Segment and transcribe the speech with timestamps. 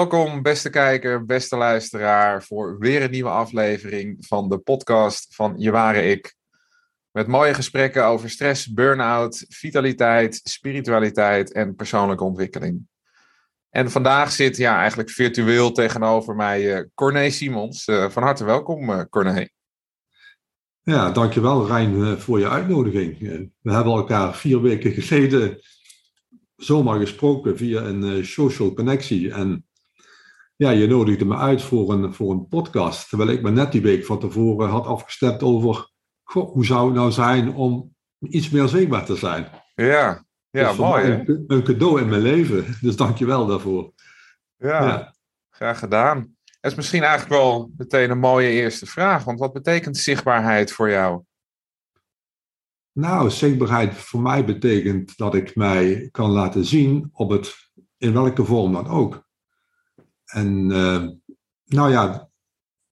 [0.00, 5.70] Welkom, beste kijker, beste luisteraar, voor weer een nieuwe aflevering van de podcast van Je
[5.70, 6.34] Ware Ik.
[7.10, 12.86] Met mooie gesprekken over stress, burn-out, vitaliteit, spiritualiteit en persoonlijke ontwikkeling.
[13.70, 17.86] En vandaag zit ja, eigenlijk virtueel tegenover mij uh, Corné Simons.
[17.86, 19.48] Uh, van harte welkom, uh, Corné.
[20.82, 23.18] Ja, dankjewel Rijn voor je uitnodiging.
[23.62, 25.60] We hebben elkaar vier weken geleden
[26.56, 29.32] zomaar gesproken via een social connectie.
[29.32, 29.64] En
[30.60, 33.08] ja, je nodigde me uit voor een, voor een podcast.
[33.08, 35.90] Terwijl ik me net die week van tevoren had afgestemd over
[36.22, 39.48] goh, hoe zou het nou zijn om iets meer zichtbaar te zijn.
[39.74, 41.04] Ja, ja dus mooi.
[41.04, 42.64] Een, een, cadeau in mijn leven.
[42.80, 43.92] Dus dank je wel daarvoor.
[44.56, 45.14] Ja, ja,
[45.50, 46.36] graag gedaan.
[46.44, 49.24] Het is misschien eigenlijk wel meteen een mooie eerste vraag.
[49.24, 51.22] Want wat betekent zichtbaarheid voor jou?
[52.92, 58.44] Nou, zichtbaarheid voor mij betekent dat ik mij kan laten zien op het, in welke
[58.44, 59.28] vorm dan ook.
[60.30, 61.08] En uh,
[61.64, 62.28] nou ja,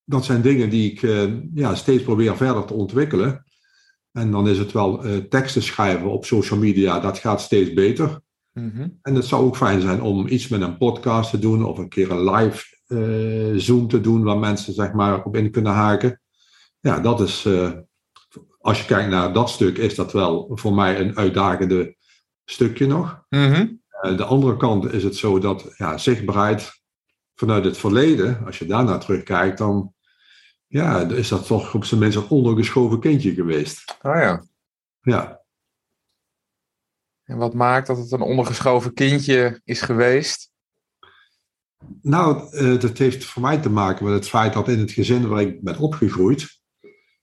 [0.05, 3.45] dat zijn dingen die ik uh, ja, steeds probeer verder te ontwikkelen.
[4.13, 8.21] En dan is het wel uh, teksten schrijven op social media, dat gaat steeds beter.
[8.53, 8.99] Mm -hmm.
[9.03, 11.89] En het zou ook fijn zijn om iets met een podcast te doen of een
[11.89, 12.77] keer een live
[13.61, 16.21] Zoom te doen waar mensen zeg maar op in kunnen haken.
[16.81, 17.49] Ja, dat is,
[18.61, 21.97] als je kijkt naar dat stuk, is dat wel voor mij een uitdagende
[22.45, 23.25] stukje nog.
[23.29, 23.83] Mm -hmm.
[24.17, 26.78] de andere kant is het zo dat ja, zichtbaarheid
[27.39, 29.95] vanuit het verleden, als je daarna terugkijkt, dan
[30.67, 33.97] ja, is dat toch op zijn minst een ondergeschoven kindje geweest.
[34.01, 34.45] Ah ja.
[35.01, 35.43] Ja.
[37.25, 40.51] En wat maakt dat het een ondergeschoven kindje is geweest?
[42.03, 45.41] Nou, dat heeft voor mij te maken met het feit dat in het gezin waar
[45.41, 46.61] ik ben opgegroeid,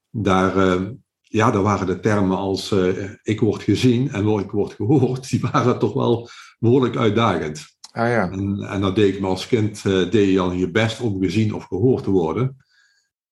[0.09, 0.89] daar, uh,
[1.21, 5.39] ja, daar waren de termen als uh, ik word gezien en ik word gehoord, die
[5.39, 7.74] waren toch wel behoorlijk uitdagend.
[7.95, 8.31] Ah, ja.
[8.31, 11.21] en, en dat deed ik me als kind, uh, deed je dan je best om
[11.21, 12.57] gezien of gehoord te worden.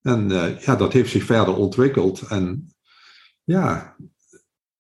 [0.02, 2.22] En uh, ja, dat heeft zich verder ontwikkeld.
[2.22, 2.74] En
[3.44, 3.96] ja,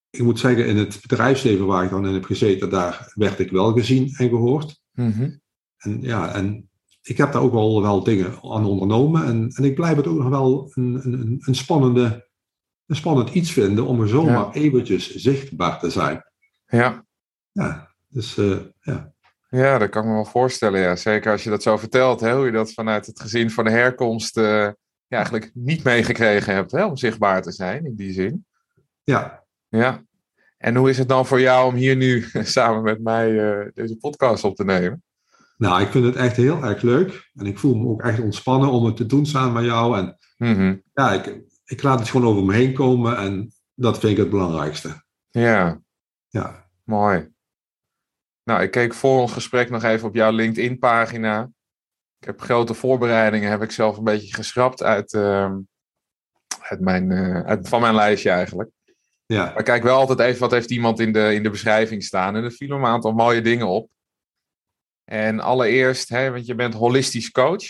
[0.09, 3.51] ik moet zeggen, in het bedrijfsleven waar ik dan in heb gezeten, daar werd ik
[3.51, 4.81] wel gezien en gehoord.
[4.91, 5.41] Mm -hmm.
[5.77, 6.69] En ja, en
[7.01, 9.25] ik heb daar ook wel, wel dingen aan ondernomen.
[9.25, 12.29] En, en ik blijf het ook nog wel een, een, een, spannende,
[12.85, 14.53] een spannend iets vinden om er zomaar ja.
[14.53, 16.23] eventjes zichtbaar te zijn.
[16.65, 17.05] Ja.
[17.51, 19.12] Ja, dus uh, ja.
[19.55, 20.79] Ja, dat kan ik me wel voorstellen.
[20.79, 20.95] Ja.
[20.95, 23.69] Zeker als je dat zo vertelt, hè, hoe je dat vanuit het gezin van de
[23.69, 24.75] herkomst uh, ja,
[25.07, 28.45] eigenlijk niet meegekregen hebt hè, om zichtbaar te zijn in die zin.
[29.03, 29.43] Ja.
[29.69, 30.03] Ja.
[30.57, 32.25] En hoe is het dan voor jou om hier nu
[32.57, 35.03] samen met mij uh, deze podcast op te nemen?
[35.57, 37.29] Nou, ik vind het echt heel erg leuk.
[37.33, 39.97] En ik voel me ook echt ontspannen om het te doen samen met jou.
[39.97, 40.83] En mm -hmm.
[40.93, 44.29] ja, ik, ik laat het gewoon over me heen komen en dat vind ik het
[44.29, 45.03] belangrijkste.
[45.29, 45.81] Ja.
[46.27, 46.69] Ja.
[46.83, 47.32] Mooi.
[48.43, 51.49] Nou, ik keek voor ons gesprek nog even op jouw LinkedIn-pagina.
[52.19, 55.55] Ik heb grote voorbereidingen, heb ik zelf een beetje geschrapt uit, uh,
[56.59, 58.69] uit mijn, uh, uit, van mijn lijstje eigenlijk.
[59.25, 59.51] Ja.
[59.53, 62.35] Maar kijk wel altijd even wat heeft iemand in de, in de beschrijving staan.
[62.35, 63.89] En er vielen een aantal mooie dingen op.
[65.03, 67.63] En allereerst, hè, want je bent holistisch coach.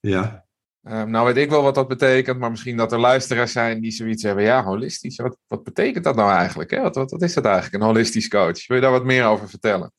[0.00, 0.45] Ja.
[0.90, 3.90] Um, nou weet ik wel wat dat betekent, maar misschien dat er luisteraars zijn die
[3.90, 4.44] zoiets hebben.
[4.44, 6.70] Ja, holistisch, wat, wat betekent dat nou eigenlijk?
[6.70, 6.80] Hè?
[6.80, 8.66] Wat, wat, wat, is dat eigenlijk, een holistisch coach?
[8.66, 9.92] Wil je daar wat meer over vertellen?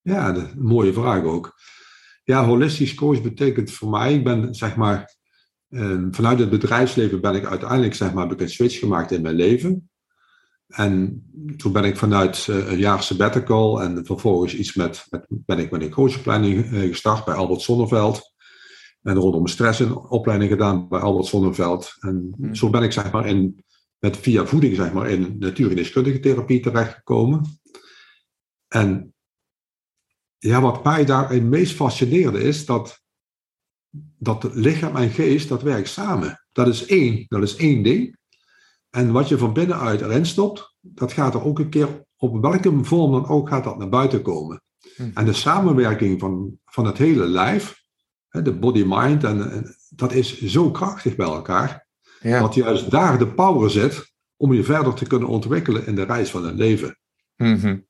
[0.00, 1.54] Ja, een mooie vraag ook.
[2.24, 5.14] Ja, holistisch coach betekent voor mij, ik ben zeg maar,
[5.68, 9.22] um, vanuit het bedrijfsleven ben ik uiteindelijk zeg maar, heb ik een switch gemaakt in
[9.22, 9.90] mijn leven.
[10.66, 11.22] En
[11.56, 15.70] toen ben ik vanuit uh, een jaar sabbatical en vervolgens iets met, met ben ik
[15.70, 18.33] met een coachopleiding uh, gestart bij Albert Sonneveld.
[19.04, 21.96] En rondom stress een opleiding gedaan bij Albert Sonneveld.
[22.00, 22.54] En hmm.
[22.54, 23.64] zo ben ik zeg maar in,
[23.98, 27.60] met via voeding zeg maar in natuurgeneeskundige therapie terechtgekomen.
[28.68, 29.14] En
[30.38, 33.02] ja, wat mij daar het meest fascineerde is dat,
[34.18, 36.44] dat lichaam en geest, dat werkt samen.
[36.52, 38.16] Dat is één, dat is één ding.
[38.90, 42.84] En wat je van binnenuit erin stopt, dat gaat er ook een keer, op welke
[42.84, 44.62] vorm dan ook, gaat dat naar buiten komen.
[44.96, 45.10] Hmm.
[45.14, 47.83] En de samenwerking van, van het hele lijf,
[48.42, 51.86] de body-mind, en, en, dat is zo krachtig bij elkaar.
[52.20, 52.40] Ja.
[52.40, 56.30] Dat juist daar de power zit om je verder te kunnen ontwikkelen in de reis
[56.30, 56.98] van het leven.
[57.36, 57.86] Mm -hmm.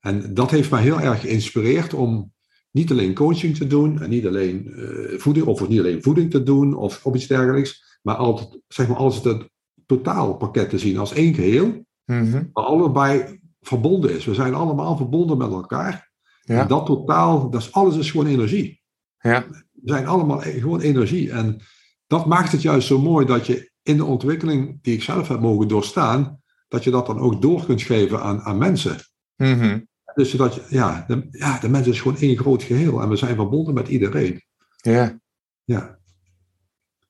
[0.00, 2.32] En dat heeft mij heel erg geïnspireerd om
[2.70, 6.42] niet alleen coaching te doen, en niet alleen uh, voeding, of niet alleen voeding te
[6.42, 9.48] doen, of, of iets dergelijks, maar altijd, zeg maar, alles het
[9.86, 11.66] totaalpakket te zien als één geheel,
[12.04, 12.50] mm -hmm.
[12.52, 14.24] waar allebei verbonden is.
[14.24, 16.10] We zijn allemaal verbonden met elkaar.
[16.42, 16.60] Ja.
[16.60, 18.82] En dat totaal, dat is, alles is gewoon energie.
[19.18, 19.46] Ja.
[19.82, 21.30] We zijn allemaal gewoon energie.
[21.30, 21.60] En
[22.06, 25.40] dat maakt het juist zo mooi dat je in de ontwikkeling die ik zelf heb
[25.40, 28.96] mogen doorstaan, dat je dat dan ook door kunt geven aan, aan mensen.
[29.36, 29.88] Mm -hmm.
[30.14, 33.16] Dus dat, je- ja, de, ja, de mens is gewoon één groot geheel en we
[33.16, 34.42] zijn verbonden met iedereen.
[34.76, 35.18] Ja,
[35.64, 35.98] Ja,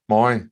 [0.05, 0.49] mooi.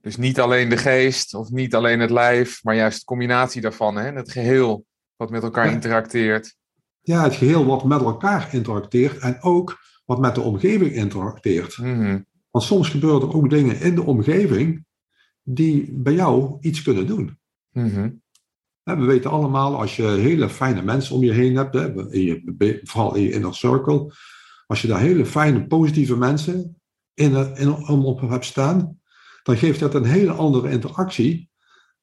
[0.00, 3.96] Dus niet alleen de geest of niet alleen het lijf, maar juist de combinatie daarvan,
[3.96, 4.12] hè?
[4.12, 4.84] het geheel
[5.16, 5.72] wat met elkaar Ja.
[5.72, 6.56] interacteert.
[7.00, 9.78] ja het geheel wat met elkaar interacteert en ook
[10.12, 11.78] wat met de omgeving interacteert.
[11.78, 12.20] Mhm.
[12.50, 14.84] Want soms gebeuren er ook dingen in de omgeving
[15.42, 17.38] die bij jou iets kunnen doen.
[17.70, 18.10] Mhm.
[18.82, 22.80] We weten allemaal, als je hele fijne mensen om je heen hebt, hè, in je,
[22.82, 24.12] vooral in je inner circle,
[24.66, 26.80] als je daar hele fijne, positieve mensen
[27.14, 29.00] in, in, om op hebt staan,
[29.42, 31.50] dan geeft dat een hele andere interactie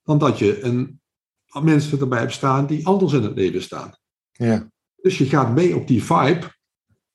[0.03, 1.01] dan dat je een,
[1.61, 3.95] mensen erbij hebt staan die anders in het leven staan.
[4.31, 4.71] Ja,
[5.01, 6.57] Dus je gaat mee op die vibe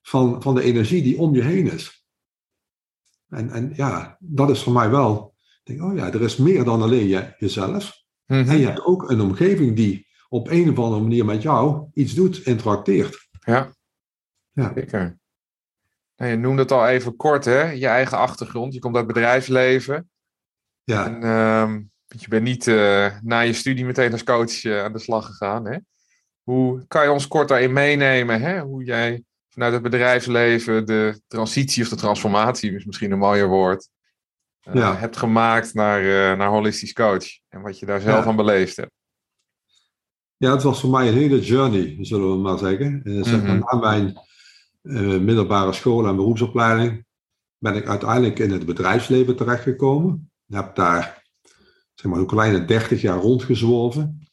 [0.07, 2.05] van, van de energie die om je heen is.
[3.29, 5.35] En, en ja, dat is voor mij wel.
[5.63, 8.03] Ik denk, oh ja, er is meer dan alleen je, jezelf.
[8.25, 8.49] Mhm.
[8.49, 12.13] En je hebt ook een omgeving die op een of andere manier met jou iets
[12.13, 13.27] doet, interacteert.
[13.39, 13.73] ja.
[14.51, 14.71] Ja.
[14.75, 15.19] zeker.
[16.15, 17.61] Nou, je noemde het al even kort, hè?
[17.71, 18.73] je eigen achtergrond.
[18.73, 20.09] Je komt uit het bedrijfsleven.
[20.83, 24.93] Ja, En ehm, je bent niet eh, na je studie meteen als coach eh, aan
[24.93, 25.65] de slag gegaan.
[25.65, 25.77] Hè?
[26.43, 28.41] Hoe kan je ons kort daarin meenemen?
[28.41, 28.59] Hè?
[28.59, 29.23] Hoe jij
[29.55, 33.89] vanuit het bedrijfsleven de transitie of de transformatie, is misschien een mooier woord,
[34.73, 34.95] Ja.
[34.95, 37.25] hebt gemaakt naar, eh, naar holistisch coach.
[37.49, 38.29] En wat je daar zelf Ja.
[38.29, 38.91] aan beleefd hebt.
[40.37, 43.01] ja, het was voor mij een hele journey, zullen we maar zeggen.
[43.03, 43.65] Eh, zeg maar, Mhm.
[43.65, 44.19] na mijn
[45.25, 47.05] middelbare school en beroepsopleiding
[47.57, 50.31] ben ik uiteindelijk in het bedrijfsleven terechtgekomen.
[50.47, 51.23] Ik heb daar
[51.93, 54.27] zeg maar, een kleine 30 jaar rondgezworven.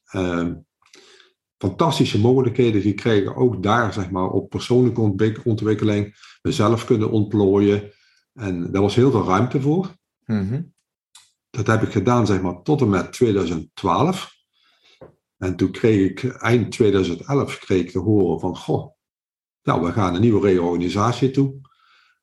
[1.62, 7.92] Fantastische mogelijkheden gekregen, ook daar zeg maar, op persoonlijke ontwik- ontwikkeling, mezelf kunnen ontplooien.
[8.34, 9.96] En daar was heel veel ruimte voor.
[10.24, 10.62] Mhm.
[11.50, 14.34] Dat heb ik gedaan zeg maar, tot en met 2012.
[15.36, 18.92] En toen kreeg ik eind 2011 kreeg ik te horen van, goh,
[19.62, 21.60] nou, we gaan een nieuwe reorganisatie toe.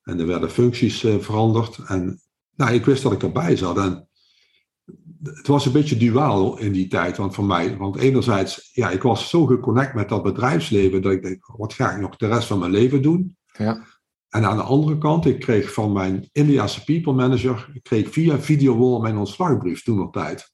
[0.02, 1.78] En er werden functies eh, veranderd.
[1.86, 2.20] En
[2.56, 3.78] nou, ik wist dat ik erbij zat.
[3.78, 4.08] En
[5.22, 7.76] het was een beetje duaal in die tijd want voor mij.
[7.76, 11.90] Want enerzijds, ja, ik was zo geconnect met dat bedrijfsleven dat ik denk, wat ga
[11.92, 13.36] ik nog de rest van mijn leven doen?
[13.52, 13.84] Ja.
[14.28, 18.38] En aan de andere kant, ik kreeg van mijn Indiase people manager, ik kreeg via
[18.38, 20.52] videowall mijn ontslagbrief toen nog tijd.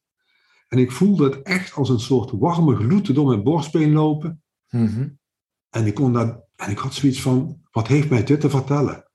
[0.69, 4.43] En ik voelde het echt als een soort warme gloed door mijn borstbeen lopen.
[4.69, 5.09] Mhm.
[5.71, 9.11] En ik, kon dat, en ik had zoiets van, wat heeft mij dit te vertellen?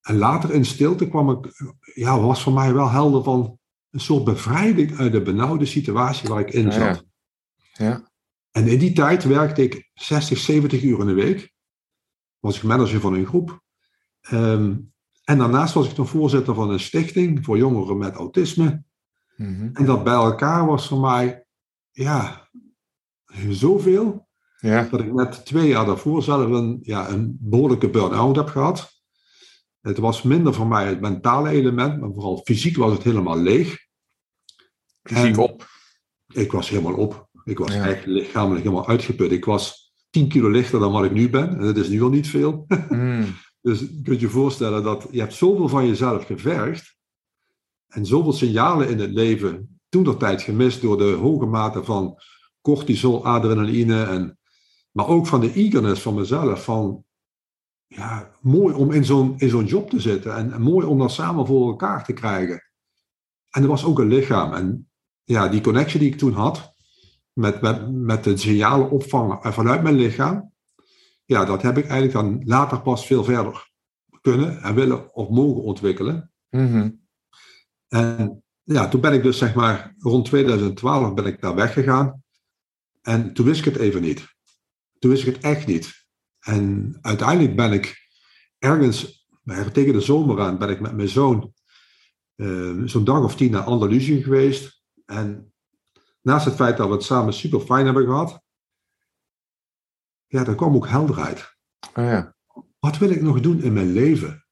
[0.00, 1.52] En later in stilte kwam ik,
[1.94, 3.57] ja, was voor mij wel helder van
[3.98, 6.80] een soort bevrijding uit de benauwde situatie waar ik in zat.
[6.80, 7.02] ja.
[7.72, 8.10] Ja.
[8.50, 11.52] En in die tijd werkte ik 60, 70 uur in de week.
[12.38, 13.62] Was ik manager van een groep.
[14.20, 14.76] Ehm,
[15.24, 18.82] en daarnaast was ik nog voorzitter van een stichting voor jongeren met autisme.
[19.36, 19.70] Mhm.
[19.72, 21.46] En dat bij elkaar was voor mij,
[21.90, 22.48] ja,
[23.50, 24.28] zoveel.
[24.56, 24.88] ja.
[24.90, 29.02] Dat ik net twee jaar daarvoor zelf een, ja, een behoorlijke burn-out heb gehad.
[29.80, 33.87] Het was minder voor mij het mentale element, maar vooral fysiek was het helemaal leeg.
[35.08, 35.66] Fysiek En- op.
[36.32, 37.28] Ik was helemaal op.
[37.44, 37.86] Ik was Ja.
[37.88, 39.32] echt lichamelijk helemaal uitgeput.
[39.32, 41.48] Ik was 10 kilo lichter dan wat ik nu ben.
[41.48, 42.66] En dat is nu al niet veel.
[42.88, 43.24] Mm.
[43.60, 46.96] Dus je kunt je voorstellen dat je hebt zoveel van jezelf gevergd.
[47.88, 52.18] En zoveel signalen in het leven toen dat tijd gemist door de hoge mate van
[52.60, 54.02] cortisol, adrenaline.
[54.02, 54.38] En,
[54.92, 56.64] maar ook van de eagerness van mezelf.
[56.64, 57.04] Van,
[57.86, 60.34] ja, mooi om in zo'n, in zo'n job te zitten.
[60.36, 62.62] En, en mooi om dat samen voor elkaar te krijgen.
[63.50, 64.52] En er was ook een lichaam.
[64.52, 64.87] En
[65.28, 66.72] ja, die connectie die ik toen had.
[67.32, 70.52] Met, met, met de signalen opvangen vanuit mijn lichaam.
[71.24, 73.70] Ja, dat heb ik eigenlijk dan later pas veel verder
[74.20, 76.32] kunnen en willen of mogen ontwikkelen.
[76.50, 76.90] Mhm.
[77.88, 82.22] En ja, toen ben ik dus zeg maar rond 2012 ben ik daar weggegaan.
[83.02, 84.36] En toen wist ik het even niet.
[84.98, 86.06] Toen wist ik het echt niet.
[86.40, 88.08] En uiteindelijk ben ik
[88.58, 89.26] ergens,
[89.72, 91.52] tegen de zomer aan, ben ik met mijn zoon
[92.34, 94.77] eh, zo'n dag of tien naar Andalusië geweest.
[95.08, 95.52] En
[96.22, 98.42] naast het feit dat we het samen super fijn hebben gehad,
[100.26, 101.56] ja, er kwam ook helderheid.
[101.94, 102.36] Oh, ja.
[102.78, 104.46] Wat wil ik nog doen in mijn leven?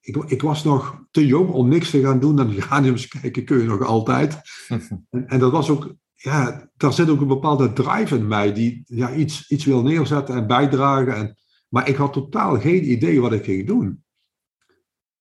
[0.00, 2.36] Ik, ik was nog te jong om niks te gaan doen.
[2.36, 4.40] Dan geraniums kijken kun je nog altijd.
[5.10, 8.82] En, en dat was ook, ja, daar zit ook een bepaalde drive in mij die
[8.86, 11.16] ja, iets, iets wil neerzetten en bijdragen.
[11.16, 11.36] En,
[11.68, 14.04] maar ik had totaal geen idee wat ik ging doen.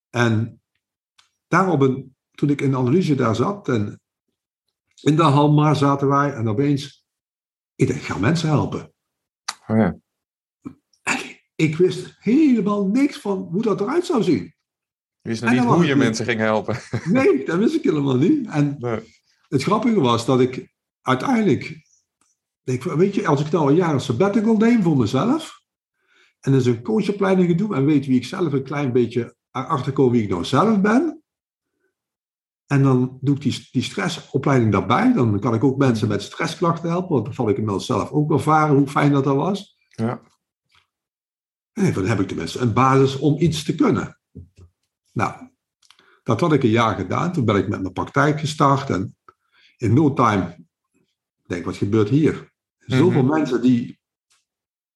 [0.10, 0.62] En
[1.48, 4.01] daarop, een, toen ik in de analyse daar zat en
[5.02, 7.06] in de Halma zaten wij en opeens,
[7.76, 8.94] ik dacht, ik ga mensen helpen.
[9.68, 9.98] Oh, ja.
[11.56, 14.56] Ik wist helemaal niks van hoe dat eruit zou zien.
[15.22, 16.78] Je wist nog niet hoe je mensen ging helpen.
[17.06, 18.48] Nee, dat wist ik helemaal niet.
[18.48, 19.00] En Nee.
[19.48, 21.82] het grappige was dat ik uiteindelijk
[22.64, 25.60] denk ik, weet je, als ik nou een jaar een sabbatical neem voor mezelf,
[26.40, 30.12] en dus een coachopleiding doe, en weet wie ik zelf een klein beetje erachter kom
[30.12, 31.21] wie ik nou zelf ben,
[32.72, 36.90] en dan doe ik die, die stressopleiding daarbij, dan kan ik ook mensen met stressklachten
[36.90, 39.78] helpen, want dat val ik inmiddels zelf ook ervaren, hoe fijn dat dat was.
[39.90, 40.22] Ja.
[41.74, 44.20] En dan heb ik tenminste een basis om iets te kunnen.
[45.14, 45.50] Nou,
[46.24, 47.34] dat had ik een jaar gedaan.
[47.34, 48.90] Toen ben ik met mijn praktijk gestart.
[48.90, 49.16] En
[49.78, 50.66] in no time,
[51.48, 52.52] denk wat gebeurt hier?
[52.78, 53.34] Zoveel Mhm.
[53.34, 54.00] mensen die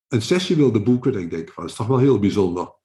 [0.08, 1.20] een sessie wilden boeken.
[1.20, 2.75] Ik denk, dat is toch wel heel bijzonder.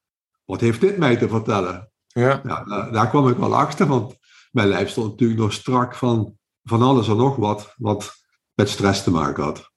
[0.45, 1.93] Wat heeft dit mij te vertellen?
[2.07, 2.41] Ja.
[2.45, 4.19] Ja, daar, daar kwam ik wel achter, want
[4.51, 8.13] mijn lijf stond natuurlijk nog strak van, van alles en nog wat, wat
[8.55, 9.73] met stress te maken had.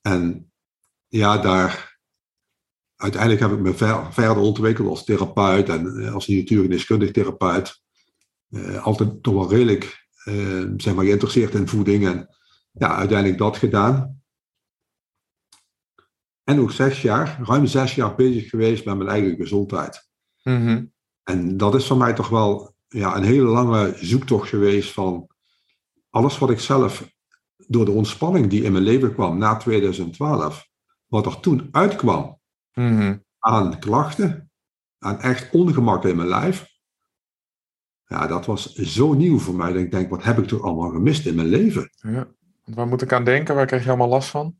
[0.00, 0.52] En
[1.08, 1.98] ja, daar,
[2.96, 7.82] uiteindelijk heb ik me ver- verder ontwikkeld als therapeut en eh, als natuurgeneeskundig therapeut.
[8.48, 12.28] Eh, altijd toch wel redelijk eh, zeg maar, geïnteresseerd in voeding en
[12.72, 14.22] ja, uiteindelijk dat gedaan.
[16.44, 20.10] En ook zes jaar, ruim zes jaar bezig geweest met mijn eigen gezondheid.
[20.42, 20.84] Mhm.
[21.22, 25.28] En dat is voor mij toch wel ja, een hele lange zoektocht geweest van
[26.10, 27.10] alles wat ik zelf
[27.56, 30.68] door de ontspanning die in mijn leven kwam na 2012,
[31.06, 32.40] wat er toen uitkwam
[32.74, 33.16] Mhm.
[33.38, 34.50] aan klachten,
[34.98, 36.70] aan echt ongemak in mijn lijf.
[38.06, 39.72] Ja, dat was zo nieuw voor mij.
[39.72, 41.90] Dat ik denk, wat heb ik toch allemaal gemist in mijn leven?
[41.94, 42.28] Ja.
[42.64, 43.54] Waar moet ik aan denken?
[43.54, 44.56] Waar krijg je allemaal last van?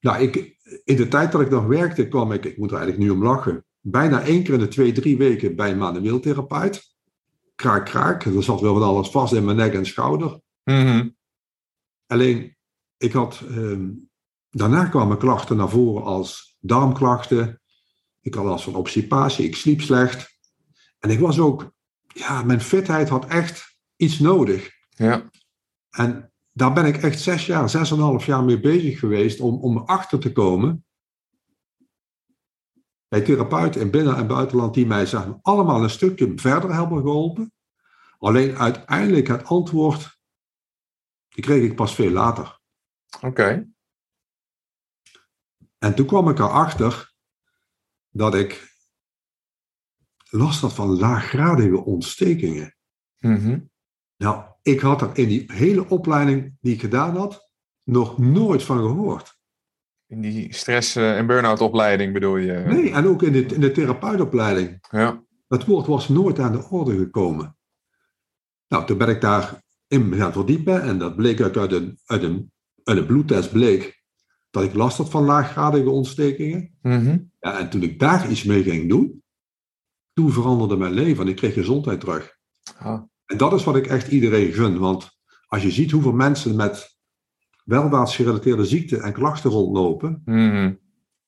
[0.00, 3.06] Nou, ik, in de tijd dat ik nog werkte, kwam ik, ik moet er eigenlijk
[3.08, 6.93] nu om lachen, bijna één keer in de twee, drie weken bij een manueel therapeut.
[7.54, 8.24] Kraak, kraak.
[8.24, 10.40] Er zat wel van alles vast in mijn nek en schouder.
[10.64, 11.08] Mhm.
[12.06, 12.56] Alleen,
[12.96, 13.90] ik had, ehm,
[14.50, 17.60] daarna kwamen klachten naar voren als darmklachten.
[18.20, 20.38] Ik had last van obstipatie, ik sliep slecht.
[20.98, 21.72] En ik was ook,
[22.06, 24.70] ja, mijn fitheid had echt iets nodig.
[24.88, 25.30] Ja.
[25.90, 29.40] En daar ben ik echt zes jaar, zes en een half jaar mee bezig geweest
[29.40, 30.84] om, om erachter te komen.
[33.14, 37.52] Bij therapeuten in binnen- en buitenland die mij maar, allemaal een stukje verder hebben geholpen.
[38.18, 40.18] Alleen uiteindelijk het antwoord,
[41.28, 42.60] die kreeg ik pas veel later.
[43.20, 43.70] Oké.
[45.78, 47.14] En toen kwam ik erachter
[48.10, 48.76] dat ik
[50.30, 52.76] last had van laaggradige ontstekingen.
[53.18, 53.60] Mhm.
[54.16, 57.50] Nou, ik had er in die hele opleiding die ik gedaan had,
[57.82, 59.38] nog nooit van gehoord.
[60.14, 62.52] In die stress- eh, en burn-out opleiding bedoel je?
[62.52, 64.78] Nee, en ook in de, in de therapeutopleiding.
[64.90, 65.22] Ja.
[65.48, 67.56] Het woord was nooit aan de orde gekomen.
[68.68, 72.22] Nou, toen ben ik daar in gaan verdiepen en dat bleek uit, uit, een, uit,
[72.22, 72.52] een,
[72.84, 74.02] uit een bloedtest bleek
[74.50, 76.78] dat ik last had van laaggradige ontstekingen.
[76.82, 77.18] Mhm.
[77.40, 79.22] Ja, en toen ik daar iets mee ging doen,
[80.12, 82.36] toen veranderde mijn leven en ik kreeg gezondheid terug.
[82.78, 83.02] Ah.
[83.26, 84.78] En dat is wat ik echt iedereen gun.
[84.78, 85.10] Want
[85.46, 86.93] als je ziet hoeveel mensen met
[87.64, 90.74] welvaartsgerelateerde ziekten en klachten rondlopen, Mhm.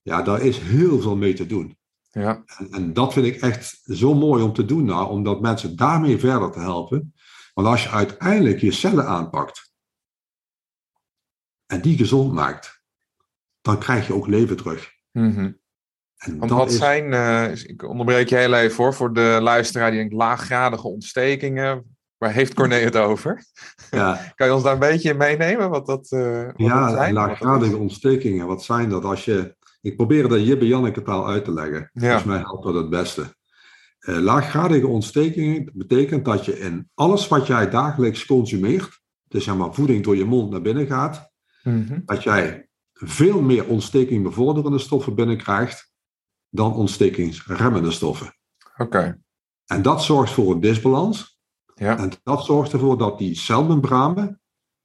[0.03, 1.79] ja, daar is heel veel mee te doen.
[2.11, 2.43] Ja.
[2.59, 5.77] En, en dat vind ik echt zo mooi om te doen, nou, om dat mensen
[5.77, 7.15] daarmee verder te helpen.
[7.55, 9.73] Want als je uiteindelijk je cellen aanpakt
[11.67, 12.83] en die gezond maakt,
[13.61, 14.93] dan krijg je ook leven terug.
[15.13, 15.53] Mhm.
[16.17, 19.91] En Want wat is, zijn, eh, ik onderbreek je heel even voor, voor de luisteraar
[19.91, 21.96] die denkt laaggradige ontstekingen.
[22.19, 23.45] Waar heeft Corné het over?
[23.91, 25.71] ja, Kan je ons daar een beetje in meenemen?
[25.71, 27.13] Wat dat, eh wat ja dat zijn?
[27.15, 29.05] Laaggradige ontstekingen, wat zijn dat?
[29.05, 31.91] Als je, ik probeer dat Jibbe Janneke taal uit te leggen.
[31.93, 32.01] Ja.
[32.01, 33.35] Volgens mij helpt dat het beste.
[33.99, 39.75] Eh, laaggradige ontstekingen betekent dat je in alles wat jij dagelijks consumeert, dus zeg maar
[39.75, 42.01] voeding door je mond naar binnen gaat, Mhm.
[42.05, 45.91] dat jij veel meer ontsteking bevorderende stoffen binnenkrijgt
[46.49, 48.37] dan ontstekingsremmende stoffen.
[48.77, 49.21] Oké.
[49.67, 51.36] En dat zorgt voor een disbalans.
[51.79, 51.99] Ja.
[51.99, 54.41] En dat zorgt ervoor dat die celmembranen,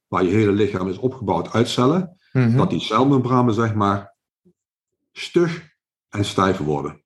[0.08, 2.58] waar je hele lichaam is opgebouwd uit cellen, Mhm.
[2.58, 4.16] dat die celmembranen zeg maar
[5.12, 5.70] stug
[6.10, 7.04] en stijf worden.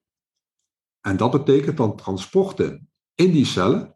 [1.01, 3.95] En dat betekent dat transporten in die cellen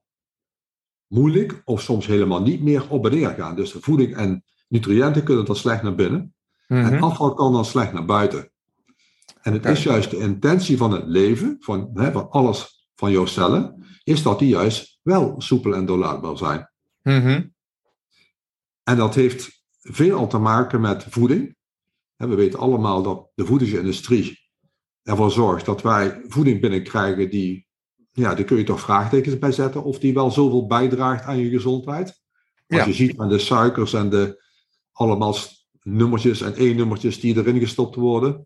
[1.07, 3.55] moeilijk of soms helemaal niet meer op en neer gaan.
[3.55, 6.33] Dus de voeding en nutriënten kunnen dan slecht naar binnen
[6.67, 6.93] Mhm.
[6.93, 8.51] en afval kan dan slecht naar buiten.
[9.41, 13.25] En het is juist de intentie van het leven, van, hè, van alles van jouw
[13.25, 16.69] cellen, is dat die juist wel soepel en doorlaatbaar zijn.
[17.03, 17.47] Mhm.
[18.83, 21.55] En dat heeft veelal te maken met voeding.
[22.15, 24.39] We weten allemaal dat de voedingsindustrie
[25.03, 27.67] ervoor zorgt dat wij voeding binnenkrijgen die,
[28.11, 31.49] ja, daar kun je toch vraagtekens bij zetten of die wel zoveel bijdraagt aan je
[31.49, 32.07] gezondheid.
[32.67, 32.85] Als Ja.
[32.85, 34.43] je ziet aan de suikers en de
[34.91, 35.35] allemaal
[35.81, 38.45] nummertjes en E-nummertjes die erin gestopt worden.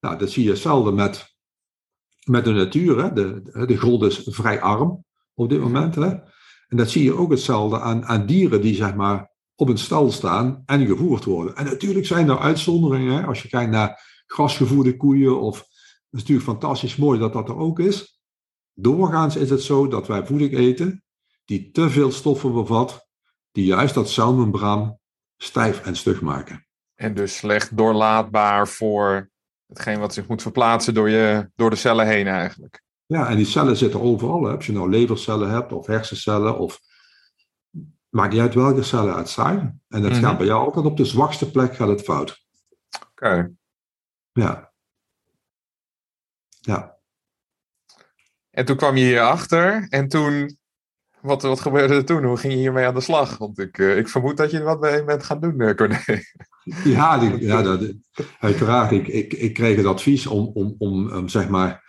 [0.00, 1.36] Nou, dat zie je hetzelfde met,
[2.24, 3.02] met de natuur.
[3.02, 3.12] Hè.
[3.12, 5.03] De, de grond is vrij arm
[5.34, 5.94] op dit moment.
[5.94, 6.08] Hè.
[6.68, 10.10] En dat zie je ook hetzelfde aan, aan dieren die zeg maar op een stal
[10.10, 11.56] staan en gevoerd worden.
[11.56, 13.16] En natuurlijk zijn er uitzonderingen.
[13.16, 13.26] Hè?
[13.26, 15.68] Als je kijkt naar grasgevoerde koeien, of het
[16.10, 18.20] is natuurlijk fantastisch mooi dat dat er ook is.
[18.72, 21.04] Doorgaans is het zo dat wij voeding eten
[21.44, 23.08] die te veel stoffen bevat,
[23.52, 24.98] die juist dat celmembraan
[25.36, 26.66] stijf en stug maken.
[26.94, 29.30] En dus slecht doorlaatbaar voor
[29.66, 32.82] hetgeen wat zich moet verplaatsen door, je, door de cellen heen eigenlijk.
[33.06, 34.44] Ja, en die cellen zitten overal.
[34.44, 34.54] Hè.
[34.54, 36.80] Als je nou levercellen hebt, of hersencellen, of
[38.08, 39.80] maakt niet uit welke cellen het zijn.
[39.88, 40.36] En gaat mhm.
[40.36, 42.44] bij jou altijd op de zwakste plek gaat het fout.
[43.10, 43.52] Oké.
[44.32, 44.72] Ja.
[46.60, 46.98] Ja.
[48.50, 50.58] En toen kwam je hierachter en toen,
[51.20, 52.24] wat, wat gebeurde er toen?
[52.24, 53.38] Hoe ging je hiermee aan de slag?
[53.38, 56.02] Want ik, uh, ik vermoed dat je er wat mee bent gaan doen, uh, Corné.
[56.84, 57.92] Ja, die, ja dat,
[58.40, 58.92] uiteraard.
[58.92, 61.83] Ik, ik, ik kreeg het advies om, om, om, om zeg maar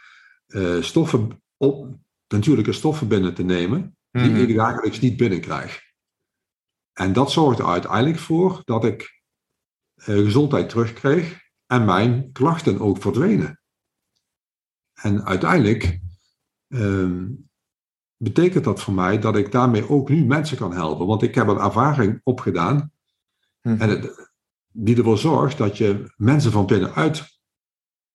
[0.56, 1.98] uh, stoffen op,
[2.28, 5.82] natuurlijke stoffen binnen te nemen, die mm ik dagelijks niet binnenkrijg.
[6.94, 9.24] En dat zorgde uiteindelijk voor dat ik
[9.96, 13.62] gezondheid terugkreeg en mijn klachten ook verdwenen.
[14.94, 16.00] En uiteindelijk
[16.68, 17.28] Ehm,
[18.18, 21.08] betekent dat voor mij dat ik daarmee ook nu mensen kan helpen.
[21.08, 22.92] Want ik heb een ervaring opgedaan
[23.62, 23.82] mhm.
[23.82, 24.32] en het,
[24.72, 27.40] die ervoor zorgt dat je mensen van binnenuit,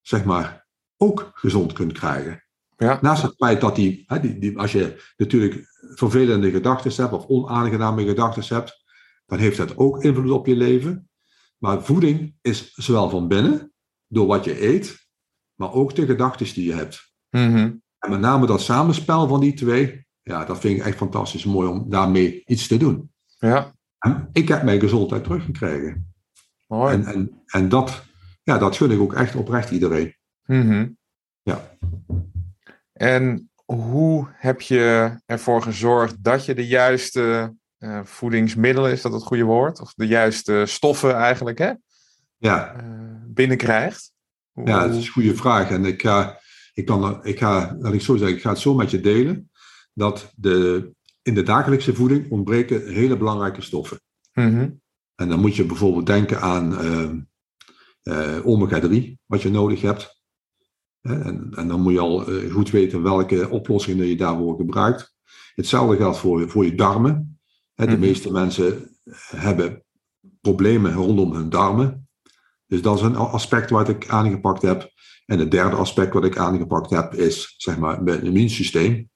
[0.01, 0.60] zeg maar,
[1.01, 2.45] ook gezond kunt krijgen.
[2.77, 2.99] Ja.
[3.03, 7.27] Naast het feit dat die, hè, die, die, als je natuurlijk vervelende gedachten hebt of
[7.27, 8.85] onaangename gedachten hebt,
[9.27, 11.09] dan heeft dat ook invloed op je leven.
[11.59, 13.73] Maar voeding is zowel van binnen,
[14.07, 15.09] door wat je eet,
[15.55, 17.13] maar ook de gedachten die je hebt.
[17.31, 21.45] Mm en met name dat samenspel van die twee, ja, dat vind ik echt fantastisch
[21.45, 23.13] mooi om daarmee iets te doen.
[23.39, 23.75] Ja.
[23.99, 26.15] En ik heb mijn gezondheid teruggekregen.
[26.67, 26.95] Mooi.
[26.95, 28.05] En, en, en dat,
[28.43, 30.15] ja, dat gun ik ook echt oprecht iedereen.
[30.51, 30.99] Mm
[31.43, 31.77] Ja.
[32.93, 39.23] En hoe heb je ervoor gezorgd dat je de juiste uh, voedingsmiddelen, is dat het
[39.23, 39.81] goede woord?
[39.81, 41.73] Of de juiste stoffen eigenlijk, hè?
[42.37, 42.83] Ja.
[42.83, 42.83] Uh,
[43.27, 44.13] binnenkrijgt?
[44.65, 45.71] Ja, dat is een goede vraag.
[45.71, 46.41] En ik ga
[46.75, 49.51] ik, kan, ik ga, laat ik zo zeggen, ik ga het zo met je delen,
[49.95, 50.91] dat de,
[51.23, 54.01] in de dagelijkse voeding ontbreken hele belangrijke stoffen.
[54.33, 54.71] Mhm.
[55.15, 56.73] En dan moet je bijvoorbeeld denken aan
[58.03, 60.20] uh, omega-3, wat je nodig hebt.
[61.01, 65.15] En, en, dan moet je al uh, goed weten welke oplossingen je daarvoor gebruikt.
[65.55, 67.41] Hetzelfde geldt voor, voor je darmen.
[67.75, 67.99] De mhm.
[67.99, 68.97] meeste mensen
[69.37, 69.85] hebben
[70.41, 72.09] problemen rondom hun darmen.
[72.67, 74.93] Dus dat is een aspect wat ik aangepakt heb.
[75.27, 79.11] En het derde aspect wat ik aangepakt heb is zeg maar mijn immuunsysteem.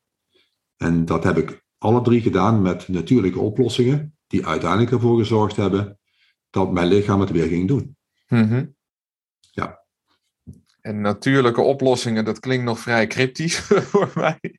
[0.77, 5.99] En dat heb ik alle drie gedaan met natuurlijke oplossingen die uiteindelijk ervoor gezorgd hebben
[6.51, 7.97] dat mijn lichaam het weer ging doen.
[8.27, 8.74] Ja.
[10.87, 13.57] En natuurlijke oplossingen, dat klinkt nog vrij cryptisch
[13.91, 14.59] voor mij.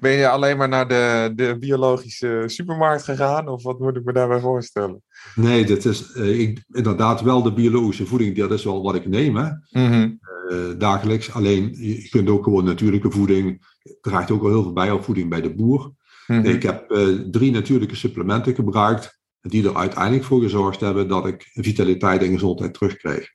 [0.00, 3.48] Ben je alleen maar naar de, de biologische supermarkt gegaan?
[3.48, 5.02] Of wat moet ik me daarbij voorstellen?
[5.34, 8.36] Nee, dat is uh, ik, inderdaad wel de biologische voeding.
[8.36, 9.36] Dat is wel wat ik neem.
[9.36, 9.50] Hè.
[9.70, 11.32] Mm uh, dagelijks.
[11.32, 13.66] Alleen je kunt ook gewoon natuurlijke voeding.
[14.00, 15.92] draagt ook wel heel veel bij op voeding bij de boer.
[16.26, 16.44] Mhm.
[16.44, 19.20] Ik heb uh, drie natuurlijke supplementen gebruikt.
[19.40, 23.32] Die er uiteindelijk voor gezorgd hebben dat ik vitaliteit en gezondheid terugkreeg.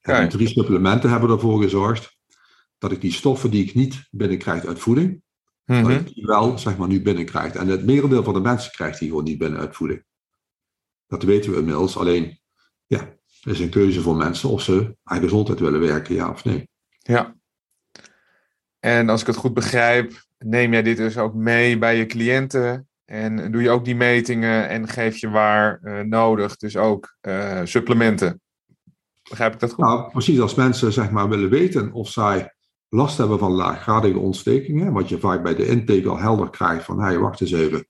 [0.00, 2.16] En die drie supplementen hebben ervoor gezorgd
[2.78, 5.22] dat ik die stoffen die ik niet binnenkrijg uit voeding,
[5.64, 7.54] mm dat ik die wel zeg maar nu binnenkrijg.
[7.54, 10.04] En het merendeel van de mensen krijgt die gewoon niet binnen uit voeding.
[11.06, 11.96] Dat weten we inmiddels.
[11.96, 12.40] Alleen,
[12.86, 12.98] ja,
[13.40, 16.68] het is een keuze voor mensen of ze aan gezondheid willen werken, ja of nee.
[16.98, 17.36] Ja.
[18.78, 22.88] En als ik het goed begrijp, neem jij dit dus ook mee bij je cliënten
[23.04, 27.60] en doe je ook die metingen en geef je waar uh, nodig, dus ook uh,
[27.64, 28.40] supplementen.
[29.28, 29.84] Begrijp ik dat goed?
[29.84, 32.54] Nou, precies als mensen zeg maar willen weten of zij
[32.88, 36.98] last hebben van laaggradige ontstekingen, wat je vaak bij de intake al helder krijgt van,
[36.98, 37.86] hé, hey, wacht eens even,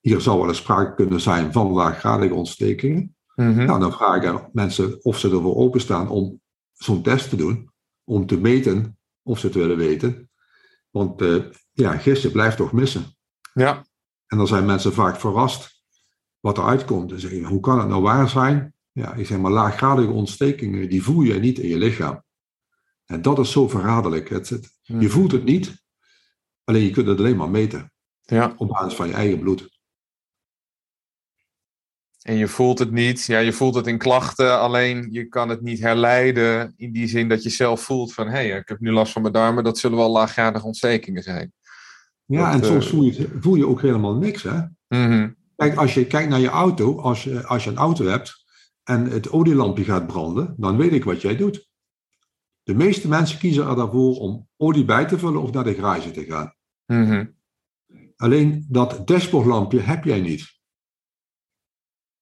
[0.00, 3.16] hier zou wel eens sprake kunnen zijn van laaggradige ontstekingen.
[3.34, 3.64] Mhm.
[3.64, 6.40] Nou, dan vraag ik aan mensen of ze ervoor openstaan om
[6.72, 7.70] zo'n test te doen,
[8.04, 10.30] om te meten of ze het willen weten.
[10.90, 13.04] Want uh, ja, gissen blijft toch missen.
[13.54, 13.84] Ja.
[14.26, 15.84] En dan zijn mensen vaak verrast
[16.40, 17.12] wat eruit komt.
[17.12, 18.74] En zeggen, hoe kan het nou waar zijn?
[18.96, 22.22] Ja, ik zeg maar, laaggradige ontstekingen, die voel je niet in je lichaam.
[23.04, 24.28] En dat is zo verraderlijk.
[24.28, 25.84] Het, het, Je voelt het niet,
[26.64, 28.54] alleen je kunt het alleen maar meten ja.
[28.56, 29.78] op basis van je eigen bloed.
[32.22, 33.24] En je voelt het niet.
[33.24, 37.28] Ja, je voelt het in klachten, alleen je kan het niet herleiden in die zin
[37.28, 39.78] dat je zelf voelt van hé, hey, ik heb nu last van mijn darmen, dat
[39.78, 41.52] zullen wel laaggradige ontstekingen zijn.
[42.24, 44.42] Ja, Dat, en soms eh, voel je, voel je ook helemaal niks.
[44.42, 44.60] Hè?
[44.88, 45.30] Mhm.
[45.56, 48.44] Kijk, als je kijkt naar je auto, als je, als je een auto hebt
[48.88, 51.68] en het olielampje gaat branden, dan weet ik wat jij doet.
[52.62, 56.10] De meeste mensen kiezen er daarvoor om olie bij te vullen of naar de garage
[56.10, 56.54] te gaan.
[56.86, 57.26] Mhm.
[58.16, 60.60] Alleen dat dashboardlampje heb jij niet.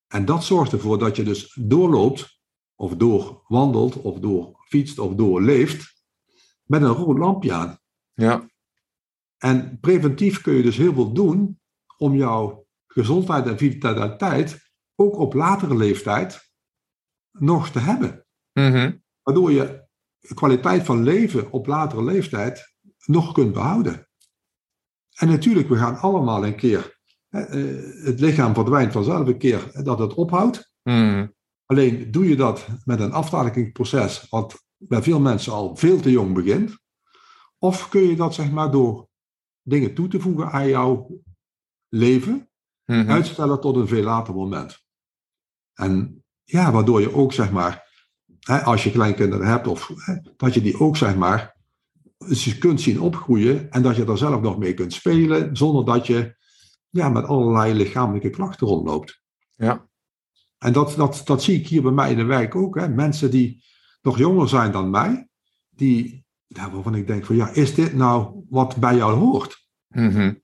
[0.06, 2.40] En dat zorgt ervoor dat je dus doorloopt,
[2.74, 6.04] of doorwandelt, of doorfietst, of doorleeft,
[6.64, 7.78] met een rood lampje aan.
[8.12, 8.50] Ja.
[9.36, 11.60] En preventief kun je dus heel veel doen
[11.96, 16.43] om jouw gezondheid en vitaliteit ook op latere leeftijd
[17.38, 18.26] nog te hebben.
[18.52, 18.96] Mhm.
[19.22, 19.88] Waardoor je
[20.34, 22.74] kwaliteit van leven op latere leeftijd
[23.06, 24.08] nog kunt behouden.
[25.14, 29.82] En natuurlijk, we gaan allemaal een keer, hè, eh, het lichaam verdwijnt vanzelf een keer
[29.82, 30.72] dat het ophoudt.
[30.82, 31.26] Mhm.
[31.66, 36.34] Alleen doe je dat met een afdalingsproces, wat bij veel mensen al veel te jong
[36.34, 36.78] begint.
[37.58, 39.08] Of kun je dat zeg maar door
[39.62, 41.22] dingen toe te voegen aan jouw
[41.88, 42.48] leven,
[42.84, 43.10] Mhm.
[43.10, 44.84] uitstellen tot een veel later moment.
[45.74, 47.82] En ja, waardoor je ook zeg maar,
[48.40, 51.56] hè, als je kleinkinderen hebt, of hè, dat je die ook zeg maar,
[52.58, 56.36] kunt zien opgroeien en dat je er zelf nog mee kunt spelen, zonder dat je
[56.90, 59.22] ja, met allerlei lichamelijke klachten rondloopt.
[59.56, 59.88] Ja.
[60.58, 62.78] En dat, dat, dat zie ik hier bij mij in de wijk ook.
[62.78, 62.88] Hè.
[62.88, 63.64] Mensen die
[64.02, 65.28] nog jonger zijn dan mij,
[65.70, 69.66] die, waarvan ik denk van ja, is dit nou wat bij jou hoort?
[69.88, 70.34] Mhm.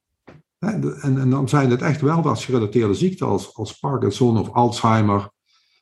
[0.59, 5.31] En, en dan zijn het echt welvaartsgerelateerde ziekten als, als Parkinson of Alzheimer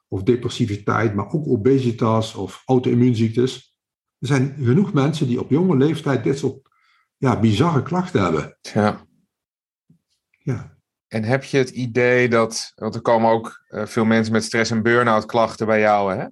[0.09, 3.77] of depressiviteit, maar ook obesitas of auto-immuunziektes.
[4.18, 6.68] Er zijn genoeg mensen die op jonge leeftijd dit soort
[7.16, 8.59] ja, bizarre klachten hebben.
[8.61, 9.07] ja.
[10.38, 14.44] Ja, En heb je het idee dat, want er komen ook eh, veel mensen met
[14.44, 16.23] stress- en burn-out klachten bij jou, hè?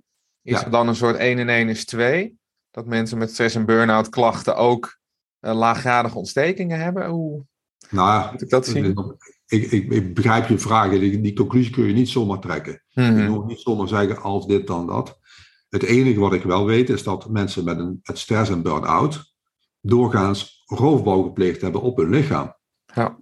[0.42, 0.64] Is Ja.
[0.64, 2.38] er dan een soort 1 en 1 is 2?
[2.70, 4.98] Dat mensen met stress- en burn-out klachten ook
[5.40, 7.06] eh, laaggradige ontstekingen hebben?
[7.08, 7.46] Hoe
[7.90, 8.94] nou, moet ik dat zien?
[9.46, 10.90] Ik, ik, ik begrijp je vraag.
[10.90, 12.82] Die, die conclusie kun je niet zomaar trekken.
[12.88, 13.30] Je Mhm.
[13.30, 15.18] moet niet zomaar zeggen als dit dan dat.
[15.68, 19.34] Het enige wat ik wel weet is dat mensen met een met stress en burn-out
[19.80, 22.54] doorgaans roofbouw gepleegd hebben op hun lichaam.
[22.94, 23.18] Ja.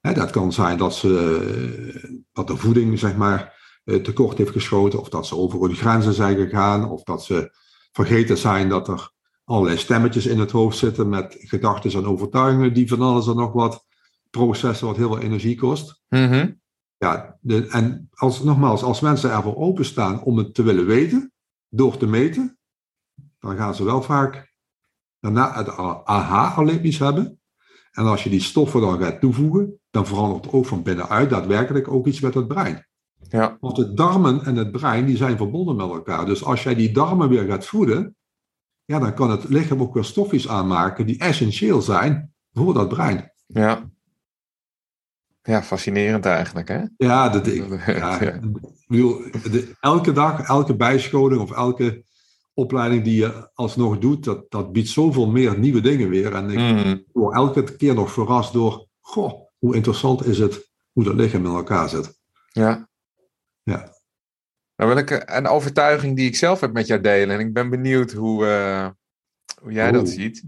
[0.00, 5.08] Dat kan zijn dat, ze, dat de voeding zeg maar, eh, tekort heeft geschoten, of
[5.08, 7.50] dat ze over hun grenzen zijn gegaan, of dat ze
[7.92, 9.10] vergeten zijn dat er
[9.44, 13.52] allerlei stemmetjes in het hoofd zitten met gedachten en overtuigingen die van alles en nog
[13.52, 13.86] wat
[14.30, 16.02] processen wat heel veel energie kost.
[16.08, 16.50] Mhm.
[16.96, 21.32] Ja, de, en als, nogmaals, als mensen ervoor openstaan om het te willen weten,
[21.68, 22.58] door te meten,
[23.38, 24.54] dan gaan ze wel vaak
[25.20, 25.68] daarna het
[26.04, 27.40] aha-erlebnis hebben.
[27.92, 32.06] En als je die stoffen dan gaat toevoegen, dan verandert ook van binnenuit daadwerkelijk ook
[32.06, 32.86] iets met het brein.
[33.28, 33.56] Ja.
[33.60, 36.26] Want de darmen en het brein die zijn verbonden met elkaar.
[36.26, 38.16] Dus als jij die darmen weer gaat voeden,
[38.84, 43.32] ja, dan kan het lichaam ook weer stofjes aanmaken die essentieel zijn voor dat brein.
[43.46, 43.90] Ja.
[45.48, 46.80] Ja, fascinerend eigenlijk, hè?
[46.96, 48.32] Ja, dat, ik, ja, Ja.
[48.32, 48.40] ik
[48.88, 52.04] bedoel, de- elke dag, elke bijscholing of elke
[52.54, 56.34] opleiding die je alsnog doet, dat, dat biedt zoveel meer nieuwe dingen weer.
[56.34, 56.96] En ik Mhm.
[57.12, 61.52] word elke keer nog verrast door, goh, hoe interessant is het hoe dat lichaam in
[61.52, 62.18] elkaar zit.
[62.48, 62.88] Ja.
[63.62, 63.96] Ja.
[64.76, 67.34] Nou wil ik een overtuiging die ik zelf heb met jou delen.
[67.38, 68.88] En ik ben benieuwd hoe, eh,
[69.62, 70.44] hoe jij dat ziet.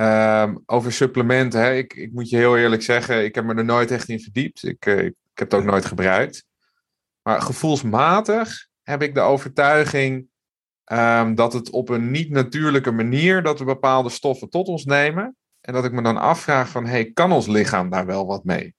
[0.00, 1.60] Ehm, over supplementen.
[1.60, 1.74] Hè?
[1.74, 4.64] Ik, ik moet je heel eerlijk zeggen, ik heb me er nooit echt in verdiept.
[4.64, 6.44] Ik, eh, ik heb het ook nooit gebruikt.
[7.22, 10.26] Maar gevoelsmatig heb ik de overtuiging
[10.84, 15.36] ehm, dat het op een niet-natuurlijke manier dat we bepaalde stoffen tot ons nemen.
[15.60, 18.74] En dat ik me dan afvraag van, hey, kan ons lichaam daar wel wat mee?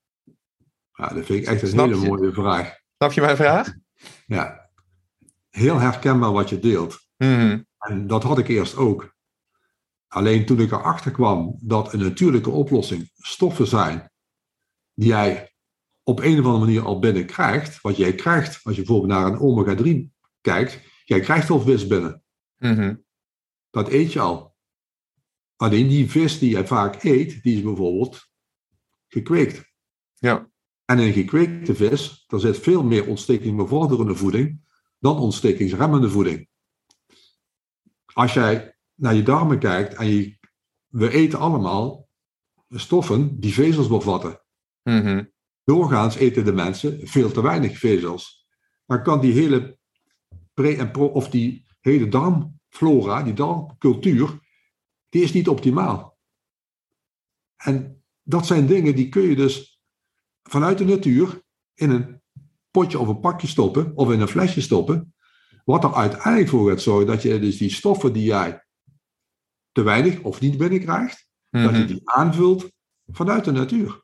[0.93, 2.07] Ja, dat vind ik echt een Snap hele je?
[2.07, 2.77] mooie vraag.
[2.97, 3.73] Snap je mijn vraag?
[4.25, 4.69] Ja.
[5.49, 7.07] Heel herkenbaar wat je deelt.
[7.17, 7.61] Mhm.
[7.77, 9.19] En dat had ik eerst ook.
[10.13, 14.11] Alleen toen ik erachter kwam dat een natuurlijke oplossing stoffen zijn
[14.93, 15.53] die jij
[16.03, 19.39] op een of andere manier al binnenkrijgt, wat jij krijgt als je bijvoorbeeld naar een
[19.39, 20.09] omega-3
[20.41, 22.23] kijkt, jij krijgt al vis binnen.
[22.57, 22.95] Mhm.
[23.69, 24.55] Dat eet je al.
[25.55, 28.29] Alleen die vis die je vaak eet, die is bijvoorbeeld
[29.07, 29.71] gekweekt.
[30.13, 30.49] Ja.
[30.85, 34.61] En in een gekweekte vis, daar zit veel meer ontstekingsbevorderende voeding
[34.99, 36.49] dan ontstekingsremmende voeding.
[38.13, 40.37] Als jij naar je darmen kijkt en je,
[40.87, 42.09] we eten allemaal
[42.69, 44.41] stoffen die vezels bevatten.
[44.83, 45.23] Mhm.
[45.63, 48.47] Doorgaans eten de mensen veel te weinig vezels.
[48.85, 49.77] Dan kan die hele
[50.53, 54.39] pre- en pro, of die hele darmflora, die darmcultuur,
[55.09, 56.17] die is niet optimaal.
[57.57, 59.81] En dat zijn dingen die kun je dus
[60.43, 61.41] vanuit de natuur
[61.73, 62.21] in een
[62.71, 65.13] potje of een pakje stoppen of in een flesje stoppen.
[65.65, 68.63] Wat er uiteindelijk voor gaat zorgen dat je dus die stoffen die jij
[69.71, 71.85] te weinig of niet binnenkrijgt, dat je Mhm.
[71.85, 72.71] die aanvult
[73.07, 74.03] vanuit de natuur.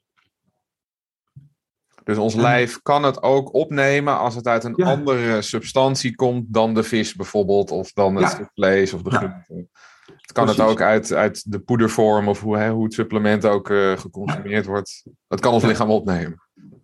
[2.04, 4.86] Dus ons En- lijf kan het ook opnemen als het uit een Ja.
[4.92, 8.50] andere substantie komt dan de vis bijvoorbeeld, of dan het Ja.
[8.54, 9.18] vlees of de Ja.
[9.18, 9.68] groente.
[10.06, 13.70] Het kan het ook uit, uit de poedervorm of hoe, hè, hoe het supplement ook
[13.70, 15.04] eh, geconsumeerd wordt.
[15.28, 16.42] Dat kan ons lichaam opnemen.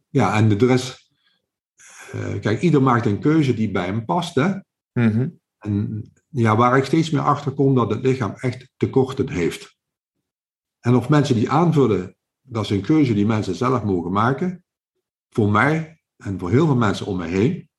[0.10, 1.02] Ja, en er is
[2.12, 4.36] eh, kijk, ieder maakt een keuze die bij hem past.
[4.36, 4.54] Hè?
[4.94, 5.30] Mhm.
[5.58, 9.78] En ja, waar ik steeds meer achter kom dat het lichaam echt tekorten heeft.
[10.80, 14.64] En of mensen die aanvullen, dat is een keuze die mensen zelf mogen maken.
[15.30, 17.70] Voor mij en voor heel veel mensen om me heen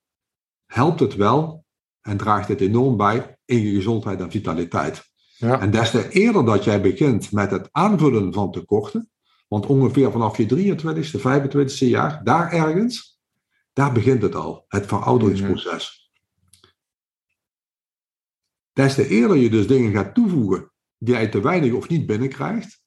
[0.65, 1.65] helpt het wel
[2.01, 5.03] en draagt het enorm bij in je gezondheid en vitaliteit.
[5.37, 5.59] Ja.
[5.59, 9.09] En des te eerder dat jij begint met het aanvullen van tekorten,
[9.47, 13.19] want ongeveer vanaf je 23ste, 25ste jaar, daar ergens,
[13.73, 16.04] daar begint het al, het verouderingsproces.
[18.75, 22.81] Des te eerder je dus dingen gaat toevoegen die jij te weinig of niet binnenkrijgt,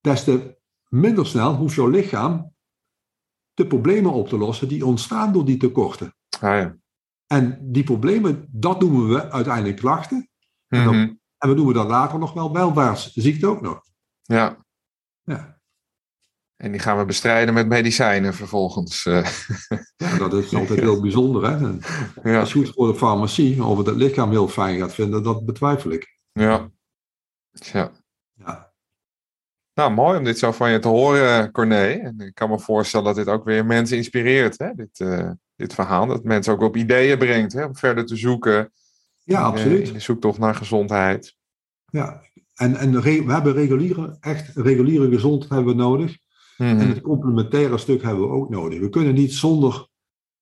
[0.00, 0.58] des te
[0.88, 2.54] minder snel hoeft jouw lichaam
[3.54, 6.16] de problemen op te lossen die ontstaan door die tekorten.
[6.40, 6.76] Ah, ja.
[7.26, 10.30] En die problemen, dat noemen we uiteindelijk klachten.
[10.68, 11.14] En dan- Mhm.
[11.38, 13.82] En we noemen dat later nog wel welvaartsziekte ook nog.
[14.22, 14.64] ja.
[15.22, 15.59] Ja.
[16.60, 19.06] En die gaan we bestrijden met medicijnen vervolgens.
[19.06, 19.26] eh.
[19.96, 21.50] Ja, dat is altijd heel bijzonder.
[21.50, 21.56] Hè?
[21.56, 21.80] En
[22.22, 22.40] ja.
[22.40, 23.64] is goed voor de farmacie.
[23.64, 26.18] Of het het lichaam heel fijn gaat vinden, dat betwijfel ik.
[26.32, 26.70] Ja.
[27.50, 27.90] ja.
[28.34, 28.72] Ja,
[29.74, 31.86] Nou, mooi om dit zo van je te horen, Corné.
[31.86, 34.74] En ik kan me voorstellen dat dit ook weer mensen inspireert, hè?
[34.74, 36.06] Dit, eh, dit verhaal.
[36.06, 37.64] Dat mensen ook op ideeën brengt, hè?
[37.64, 38.72] om verder te zoeken
[39.24, 39.88] ja eh, absoluut.
[39.88, 41.36] in de zoektocht naar gezondheid.
[41.86, 42.22] Ja.
[42.54, 46.18] En, en we hebben reguliere, echt reguliere gezondheid hebben we nodig.
[46.60, 46.88] En Mhm.
[46.88, 48.80] het complementaire stuk hebben we ook nodig.
[48.80, 49.88] We kunnen niet zonder,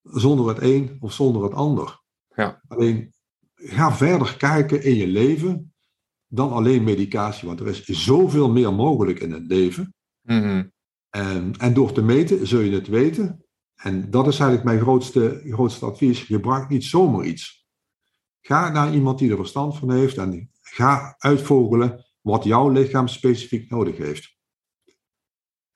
[0.03, 2.03] zonder het een of zonder het ander.
[2.35, 2.63] Ja.
[2.69, 3.13] Alleen
[3.55, 5.75] ga verder kijken in je leven
[6.27, 7.49] dan alleen medicatie.
[7.49, 9.95] Want er is zoveel meer mogelijk in het leven.
[10.23, 10.65] Mhm.
[11.11, 13.45] En, en door te meten zul je het weten.
[13.75, 16.21] En dat is eigenlijk mijn grootste, grootste advies.
[16.21, 17.67] Gebruik niet zomaar iets.
[18.41, 23.71] Ga naar iemand die er verstand van heeft en ga uitvogelen wat jouw lichaam specifiek
[23.71, 24.38] nodig heeft.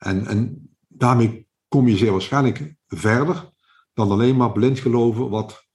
[0.03, 3.51] En, en daarmee kom je zeer waarschijnlijk verder
[3.93, 5.67] dan alleen maar blind geloven wat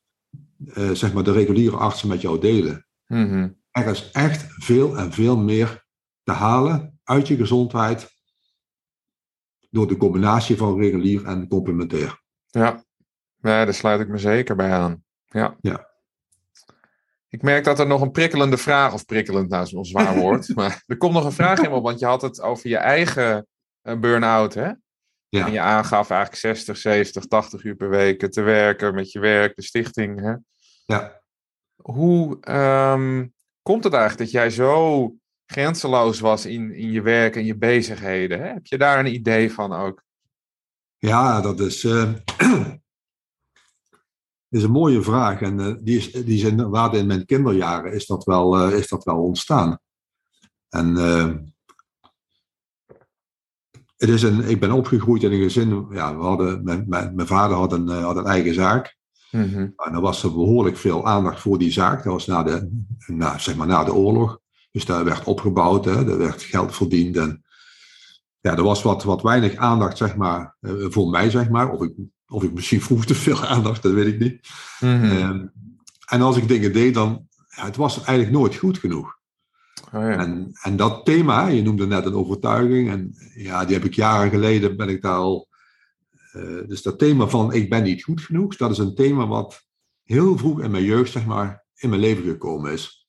[0.66, 2.86] eh, zeg maar de reguliere artsen met jou delen.
[3.06, 3.48] Mhm.
[3.70, 5.86] Er is echt veel en veel meer
[6.22, 8.16] te halen uit je gezondheid
[9.70, 12.22] door de combinatie van regulier en complementair.
[12.46, 12.84] Ja.
[13.36, 15.04] ja, daar sluit ik me zeker bij aan.
[15.24, 15.56] Ja.
[15.60, 15.86] Ja.
[17.28, 20.48] Ik merk dat er nog een prikkelende vraag, of prikkelend, nou is een zwaar woord,
[20.56, 23.46] maar er komt nog een vraag in op, want je had het over je eigen
[23.82, 24.72] eh, burn-out, hè?
[25.28, 25.46] Ja.
[25.46, 29.56] En je aangaf eigenlijk 60, 70, 80 uur per week te werken met je werk,
[29.56, 30.20] de stichting.
[30.20, 30.34] Hè?
[30.86, 31.22] Ja.
[31.76, 33.26] Hoe ehm,
[33.62, 35.14] komt het eigenlijk dat jij zo
[35.46, 38.38] grenzeloos was in, in je werk en je bezigheden?
[38.38, 38.46] Hè?
[38.46, 40.02] Heb je daar een idee van ook?
[40.98, 42.12] Ja, dat is, eh,
[44.48, 45.40] is een mooie vraag.
[45.40, 49.04] En eh, die, is, die inderdaad in mijn kinderjaren is dat wel, eh, is dat
[49.04, 49.78] wel ontstaan.
[50.68, 51.34] En eh,
[53.98, 55.86] het is een, ik ben opgegroeid in een gezin.
[55.90, 58.96] Ja, we hadden, mijn, mijn, mijn vader had een, eh, had een eigen zaak.
[59.30, 59.58] Mhm.
[59.76, 62.04] En er was er behoorlijk veel aandacht voor die zaak.
[62.04, 64.38] Dat was na de, na, zeg maar na de oorlog.
[64.70, 67.16] Dus daar werd opgebouwd, hè, er werd geld verdiend.
[67.16, 67.44] En
[68.40, 71.70] ja, er was wat, wat weinig aandacht zeg maar, eh, voor mij, zeg maar.
[71.70, 71.92] Of ik,
[72.26, 74.48] of ik misschien vroeg te veel aandacht, dat weet ik niet.
[74.80, 75.04] Mhm.
[75.04, 75.46] Ehm,
[76.06, 79.17] en als ik dingen deed, dan ja, het was eigenlijk nooit goed genoeg.
[79.92, 80.18] Oh, ja.
[80.18, 84.30] En, en dat thema, je noemde net een overtuiging, en ja, die heb ik jaren
[84.30, 85.48] geleden, ben ik daar al.
[86.32, 89.66] eh, dus dat thema van ik ben niet goed genoeg, dat is een thema wat
[90.02, 93.08] heel vroeg in mijn jeugd, zeg maar, in mijn leven gekomen is.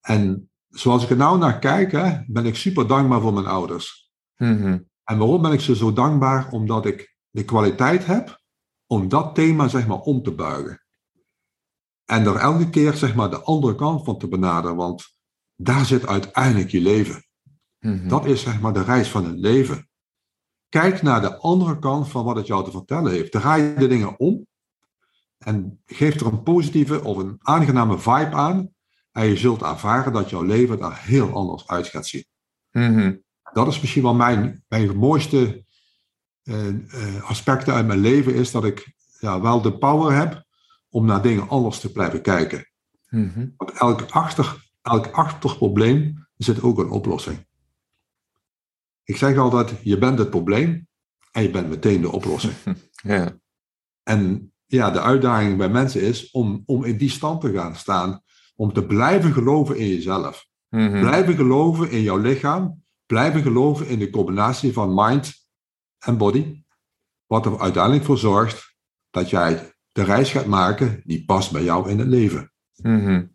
[0.00, 4.12] En zoals ik er nou naar kijk, hè, ben ik super dankbaar voor mijn ouders.
[4.36, 4.78] Mhm.
[5.04, 6.50] En waarom ben ik ze zo dankbaar?
[6.50, 8.42] Omdat ik de kwaliteit heb
[8.86, 10.82] om dat thema, zeg maar, om te buigen.
[12.04, 15.13] En er elke keer, zeg maar, de andere kant van te benaderen, want
[15.56, 17.24] daar zit uiteindelijk je leven.
[17.78, 18.08] Mhm.
[18.08, 19.88] Dat is zeg maar de reis van het leven.
[20.68, 23.32] Kijk naar de andere kant van wat het jou te vertellen heeft.
[23.32, 24.46] Draai de dingen om
[25.38, 28.72] en geef er een positieve of een aangename vibe aan.
[29.12, 32.24] En je zult ervaren dat jouw leven er heel anders uit gaat zien.
[32.70, 33.16] Mhm.
[33.52, 35.64] Dat is misschien wel mijn, mijn mooiste
[36.42, 40.44] eh, eh, aspecten uit mijn leven, is dat ik ja, wel de power heb
[40.88, 42.70] om naar dingen anders te blijven kijken.
[43.08, 43.46] Mhm.
[43.56, 47.46] Want elk, achter, elk achtig probleem zit ook een oplossing.
[49.04, 50.88] Ik zeg altijd, je bent het probleem
[51.32, 52.54] en je bent meteen de oplossing.
[53.06, 53.38] Ja.
[54.02, 58.22] En ja, de uitdaging bij mensen is om, om in die stand te gaan staan.
[58.56, 60.46] Om te blijven geloven in jezelf.
[60.68, 61.00] Mhm.
[61.00, 62.82] Blijven geloven in jouw lichaam.
[63.06, 65.32] Blijven geloven in de combinatie van mind
[65.98, 66.64] en body.
[67.26, 68.76] Wat er uiteindelijk voor zorgt
[69.10, 72.52] dat jij de reis gaat maken die past bij jou in het leven.
[72.76, 73.26] Mhm.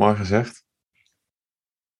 [0.00, 0.64] Mooi gezegd.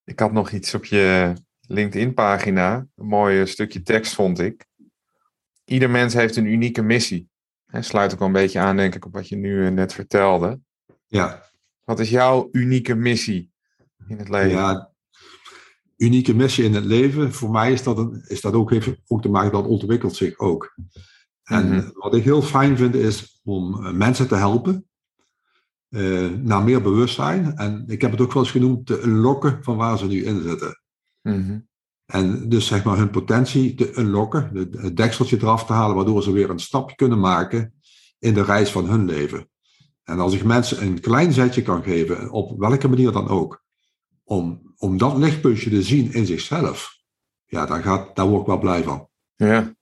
[0.04, 2.86] Ik had nog iets op je LinkedIn-pagina.
[2.96, 4.66] Een mooi stukje tekst vond ik.
[5.64, 7.28] Ieder mens heeft een unieke missie.
[7.66, 9.92] En sluit ook wel een beetje aan, denk ik, op wat je nu eh, net
[9.92, 10.60] vertelde.
[11.06, 11.50] Ja.
[11.84, 13.52] Wat is jouw unieke missie
[14.06, 14.50] in het leven?
[14.50, 14.92] Ja,
[15.96, 17.32] unieke missie in het leven.
[17.32, 20.38] Voor mij is dat, een, is dat ook, heeft ook te maken, dat ontwikkelt zich
[20.38, 20.74] ook.
[21.42, 21.90] En Mhm.
[21.92, 24.89] wat ik heel fijn vind is om eh, mensen te helpen
[25.90, 27.56] eh, naar meer bewustzijn.
[27.56, 30.42] En ik heb het ook wel eens genoemd, te unlocken van waar ze nu in
[30.42, 30.80] zitten.
[31.22, 31.58] Mhm.
[32.06, 36.32] En dus zeg maar hun potentie te unlocken, het- dekseltje eraf te halen, waardoor ze
[36.32, 37.74] weer een stapje kunnen maken
[38.18, 39.48] in de reis van hun leven.
[40.02, 43.64] En als ik mensen een klein zetje kan geven, op welke manier dan ook,
[44.24, 46.98] om, om dat lichtpuntje te zien in zichzelf,
[47.44, 49.08] ja, dan gaat, daar word ik wel blij van.
[49.36, 49.74] Ja.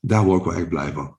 [0.00, 1.17] Daar word ik wel echt blij van.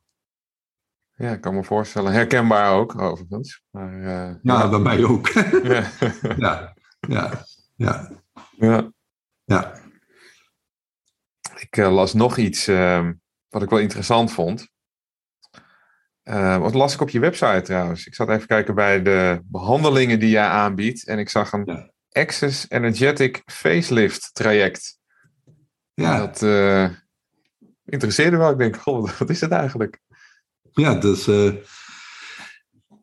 [1.19, 2.11] Ja, ik kan me voorstellen.
[2.11, 3.63] Herkenbaar ook, overigens.
[3.69, 5.27] Maar, eh, Ja, bij mij ook.
[5.63, 5.89] ja.
[6.37, 6.75] ja,
[7.07, 8.09] ja, ja,
[8.57, 8.91] ja.
[9.43, 9.73] ja.
[11.59, 13.13] Ik eh, las nog iets ehm,
[13.49, 14.67] wat ik wel interessant vond.
[16.23, 18.05] Eh, wat las ik op je website trouwens?
[18.05, 21.07] Ik zat even kijken bij de behandelingen die jij aanbiedt.
[21.07, 21.91] En ik zag een Ja.
[22.11, 24.97] Access Energetic Facelift traject.
[25.93, 26.17] ja.
[26.17, 26.89] Dat eh,
[27.85, 28.51] interesseerde me wel.
[28.51, 29.99] Ik denk, goh, wat is het eigenlijk?
[30.73, 31.53] Ja, dus eh,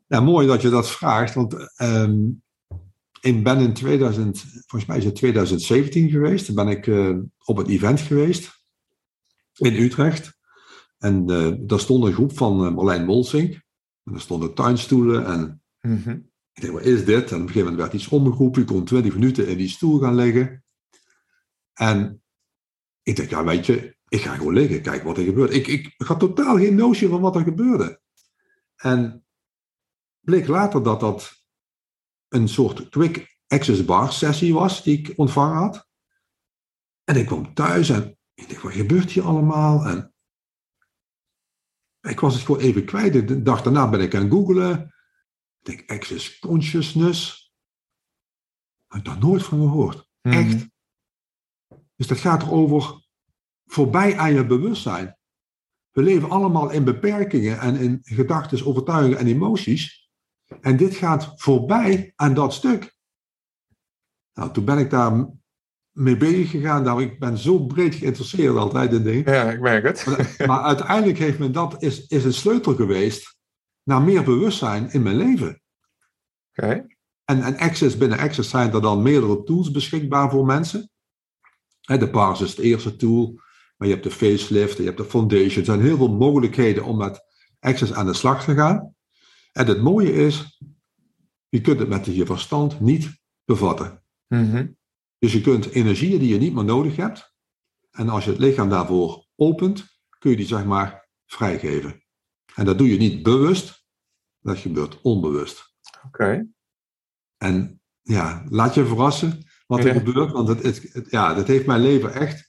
[0.06, 1.34] ja, mooi dat je dat vraagt.
[1.34, 2.28] Want ehm,
[3.20, 6.46] ik ben in 2000, volgens mij is het 2017 geweest.
[6.46, 8.64] Dan ben ik eh, op het event geweest
[9.54, 10.38] in Utrecht.
[10.98, 13.64] En eh, daar stond een groep van uh, Marlijn Molsink.
[14.04, 15.26] En er stonden tuinstoelen.
[15.26, 16.10] En Mhm.
[16.52, 17.08] ik denk, wat is dit?
[17.08, 18.60] En op een gegeven moment werd iets omgeroepen.
[18.60, 20.64] Je kon 20 minuten in die stoel gaan liggen.
[21.72, 22.22] En
[23.02, 25.52] ik denk, ja, weet je, ik ga gewoon liggen, kijken wat er gebeurt.
[25.52, 28.00] Ik, ik had totaal geen notie van wat er gebeurde.
[28.76, 29.26] En
[30.20, 31.46] bleek later dat dat
[32.28, 35.88] een soort quick access bar sessie was die ik ontvangen had.
[37.04, 39.84] En ik kwam thuis en ik dacht, wat gebeurt hier allemaal?
[39.84, 40.14] En
[42.00, 43.12] ik was het gewoon even kwijt.
[43.12, 44.94] De dag daarna ben ik gaan googlen.
[45.60, 47.52] Ik denk, access consciousness.
[48.88, 50.08] Ik heb daar nooit van gehoord.
[50.22, 50.36] Mhm.
[50.36, 50.66] Echt.
[51.96, 53.05] Dus dat gaat erover
[53.66, 55.16] voorbij aan je bewustzijn.
[55.90, 60.10] We leven allemaal in beperkingen en in gedachten, overtuigingen en emoties.
[60.60, 62.94] En dit gaat voorbij aan dat stuk.
[64.34, 65.28] Nou, toen ben ik daar
[65.92, 66.82] mee bezig gegaan.
[66.82, 69.32] Nou, ik ben zo breed geïnteresseerd altijd in dingen.
[69.32, 70.06] Ja, ik merk het.
[70.06, 73.36] Maar, maar uiteindelijk heeft me dat is, is een sleutel geweest
[73.82, 75.62] naar meer bewustzijn in mijn leven.
[76.50, 76.86] Oké.
[77.24, 80.90] En, en Access, binnen Access zijn er dan meerdere tools beschikbaar voor mensen.
[81.80, 83.40] De Pars is de eerste tool,
[83.76, 85.58] maar je hebt de facelift, je hebt de foundation.
[85.58, 87.24] Er zijn heel veel mogelijkheden om met
[87.60, 88.94] Access aan de slag te gaan.
[89.52, 90.60] En het mooie is,
[91.48, 94.02] je kunt het met je verstand niet bevatten.
[94.28, 94.66] Mhm.
[95.18, 97.34] Dus je kunt energieën die je niet meer nodig hebt,
[97.90, 99.84] en als je het lichaam daarvoor opent,
[100.18, 102.04] kun je die zeg maar vrijgeven.
[102.54, 103.84] En dat doe je niet bewust,
[104.40, 105.74] dat gebeurt onbewust.
[106.06, 106.46] Oké.
[107.36, 109.92] En ja, laat je verrassen wat er Ja.
[109.92, 112.45] gebeurt, want het, het, het- ja, dat heeft mijn leven echt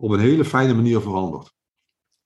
[0.00, 1.52] op een hele fijne manier veranderd.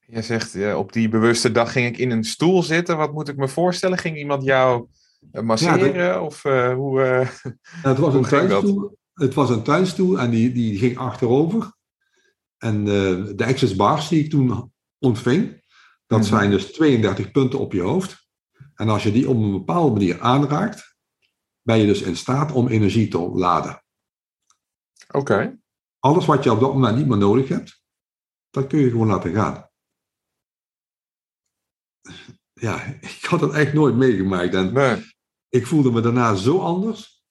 [0.06, 2.96] Je zegt, op die bewuste dag ging ik in een stoel zitten.
[2.96, 3.98] Wat moet ik me voorstellen?
[3.98, 4.86] Ging iemand jou
[5.32, 6.22] eh, masseren?
[6.22, 7.02] Of eh, hoe...
[7.02, 7.28] eh,
[7.90, 11.72] Het was, een tuinstoel, het was een tuinstoel en die, die ging achterover.
[12.58, 15.62] En de access bars die ik toen ontving,
[16.06, 16.28] dat Mhm.
[16.28, 18.26] zijn dus 32 punten op je hoofd.
[18.74, 20.96] En als je die op een bepaalde manier aanraakt,
[21.62, 23.84] ben je dus in staat om energie te ontladen.
[25.10, 25.58] Oké.
[26.04, 27.82] Alles wat je op dat moment niet meer nodig hebt,
[28.50, 29.70] dat kun je gewoon laten gaan.
[32.52, 34.54] Ja, ik had dat echt nooit meegemaakt.
[34.54, 35.04] En Nee.
[35.48, 37.24] ik voelde me daarna zo anders.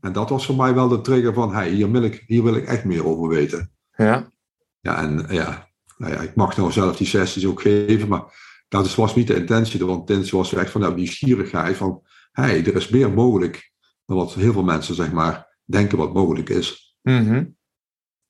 [0.00, 2.54] En dat was voor mij wel de trigger van, hey, hier, wil ik, hier wil
[2.54, 3.72] ik echt meer over weten.
[3.96, 4.32] Ja.
[4.80, 8.24] Ja, en ja, nou ja, ik mag nou zelf die sessies ook geven, maar
[8.68, 9.78] dat was niet de intentie.
[9.78, 12.02] De intentie was echt vanuit nieuwsgierigheid van,
[12.32, 13.72] hey, er is meer mogelijk
[14.06, 16.96] dan wat heel veel mensen, zeg maar, denken wat mogelijk is.
[17.02, 17.44] Mhm.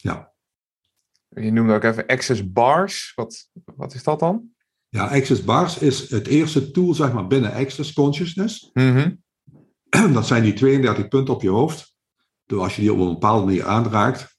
[0.05, 0.33] Ja.
[1.29, 3.13] Je noemde ook even access bars.
[3.15, 4.53] Wat, wat is dat dan?
[4.89, 8.71] Ja, Access Bars is het eerste tool, zeg maar, binnen Access Consciousness.
[8.73, 9.15] Mhm.
[10.13, 11.95] Dat zijn die 32 punten op je hoofd.
[12.45, 14.39] Dus als je die op een bepaalde manier aanraakt,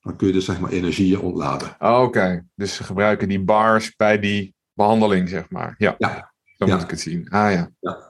[0.00, 1.76] dan kun je dus, zeg maar, energieën ontladen.
[1.78, 5.74] Oh, Oké, dus ze gebruiken die bars bij die behandeling, zeg maar.
[5.78, 6.32] Ja, Ja.
[6.56, 7.28] moet ik het zien.
[7.28, 7.70] Ah ja.
[7.80, 8.07] Ja.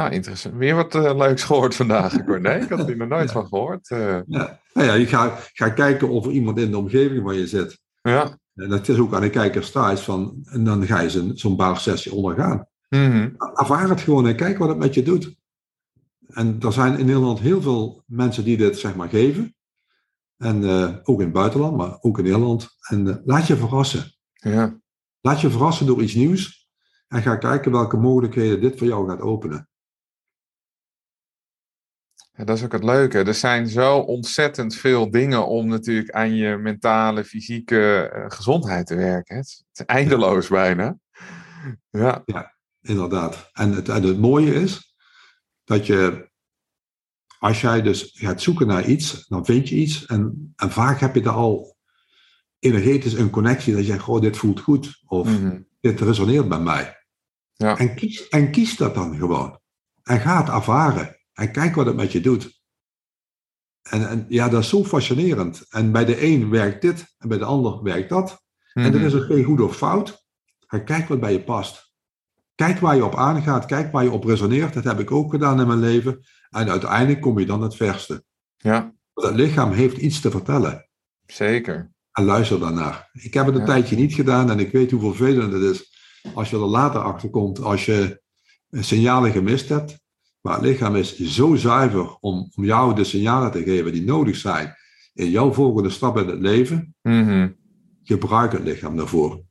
[0.00, 0.54] Nou, interessant.
[0.54, 2.54] Weer wat eh, leuks gehoord vandaag, Corné.
[2.54, 3.32] Ik had hier nog nooit Ja.
[3.32, 3.90] van gehoord.
[3.90, 4.18] eh.
[4.26, 4.60] Ja.
[4.74, 7.78] Nou ja, je gaat ga kijken of er iemand in de omgeving van je zit.
[8.02, 8.38] ja.
[8.54, 11.56] En dat is ook aan de kijkers thuis van, en dan ga je zo'n zo'n
[11.56, 12.66] baarsessie ondergaan.
[12.88, 13.28] Mhm.
[13.54, 15.34] Ervaar het gewoon en kijk wat het met je doet.
[16.28, 19.54] En er zijn in Nederland heel veel mensen die dit zeg maar geven.
[20.36, 22.68] En eh, ook in het buitenland, maar ook in Nederland.
[22.88, 24.14] En laat je verrassen.
[24.32, 24.78] ja.
[25.20, 26.68] Laat je verrassen door iets nieuws
[27.08, 29.68] en ga kijken welke mogelijkheden dit voor jou gaat openen.
[32.40, 33.18] Ja, dat is ook het leuke.
[33.18, 38.94] Er zijn zo ontzettend veel dingen om natuurlijk aan je mentale, fysieke eh, gezondheid te
[38.94, 39.36] werken.
[39.36, 40.98] Het is eindeloos bijna.
[41.90, 42.22] Ja.
[42.26, 43.50] ja, inderdaad.
[43.52, 44.94] En het, en het mooie is
[45.64, 46.30] dat je,
[47.38, 50.06] als jij dus gaat zoeken naar iets, dan vind je iets.
[50.06, 51.76] En, en vaak heb je er al
[52.58, 55.02] energetisch een connectie dat je zegt, oh, dit voelt goed.
[55.06, 55.60] Of Mhm.
[55.80, 57.04] dit resoneert bij mij.
[57.52, 57.78] Ja.
[57.78, 59.60] En, kies, en kies dat dan gewoon.
[60.02, 61.19] En ga het ervaren.
[61.40, 62.60] En kijk wat het met je doet.
[63.82, 65.66] En, en ja, dat is zo fascinerend.
[65.70, 68.42] En bij de een werkt dit en bij de ander werkt dat.
[68.72, 69.04] En er Mhm.
[69.04, 70.24] is ook geen goed of fout.
[70.66, 71.92] Ga kijk wat bij je past.
[72.54, 73.66] Kijk waar je op aangaat.
[73.66, 74.74] Kijk waar je op resoneert.
[74.74, 76.24] Dat heb ik ook gedaan in mijn leven.
[76.50, 78.24] En uiteindelijk kom je dan het verste.
[78.56, 80.88] Ja, Want het lichaam heeft iets te vertellen.
[81.26, 81.92] zeker.
[82.12, 83.08] En luister daarnaar.
[83.12, 83.66] Ik heb het een Ja.
[83.66, 85.90] tijdje niet gedaan en ik weet hoe vervelend het is
[86.34, 88.22] als je er later achter komt, als je
[88.70, 89.99] signalen gemist hebt.
[90.40, 94.36] Maar het lichaam is zo zuiver om, om jou de signalen te geven die nodig
[94.36, 94.74] zijn
[95.14, 96.94] in jouw volgende stap in het leven.
[97.02, 97.50] Mhm.
[98.02, 99.42] Gebruik het lichaam daarvoor.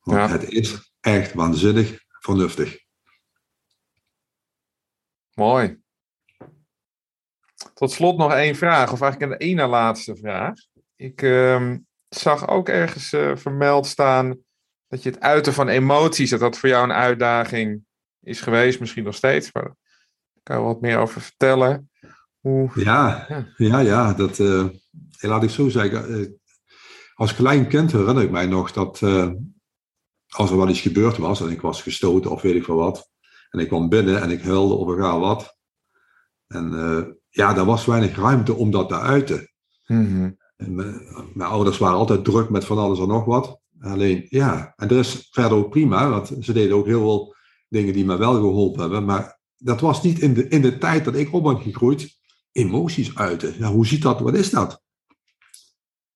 [0.00, 0.28] Want Ja.
[0.28, 2.78] het is echt waanzinnig vernuftig.
[5.34, 5.82] Mooi.
[7.74, 10.54] Tot slot nog één vraag, of eigenlijk een ene laatste vraag.
[10.96, 11.78] Ik ehm,
[12.08, 14.38] zag ook ergens eh, vermeld staan
[14.88, 17.84] dat je het uiten van emoties, dat dat voor jou een uitdaging
[18.20, 19.74] is geweest, misschien nog steeds, maar
[20.44, 21.90] kan je wat meer over vertellen.
[22.40, 22.70] Hoe...
[22.74, 23.46] Ja, Ja.
[23.56, 24.64] ja, ja, dat eh,
[25.20, 26.20] laat ik zo zeggen.
[26.20, 26.26] eh,
[27.14, 29.30] als klein kind herinner ik mij nog dat eh,
[30.28, 33.10] als er wel iets gebeurd was en ik was gestoten of weet ik veel wat,
[33.50, 35.56] en ik kwam binnen en ik huilde of ga wat.
[36.46, 36.70] En
[37.28, 39.48] ja, daar was weinig ruimte om dat te uiten.
[39.86, 40.30] Mhm.
[40.56, 41.00] En mijn,
[41.34, 43.60] mijn ouders waren altijd druk met van alles en nog wat.
[43.80, 47.34] Alleen, ja, en dat is verder ook prima, want ze deden ook heel veel
[47.68, 49.04] dingen die me wel geholpen hebben.
[49.04, 52.18] Maar dat was niet in de, in de tijd dat ik op ben gegroeid,
[52.52, 53.54] emoties uiten.
[53.58, 54.82] Ja, hoe ziet dat, wat is dat?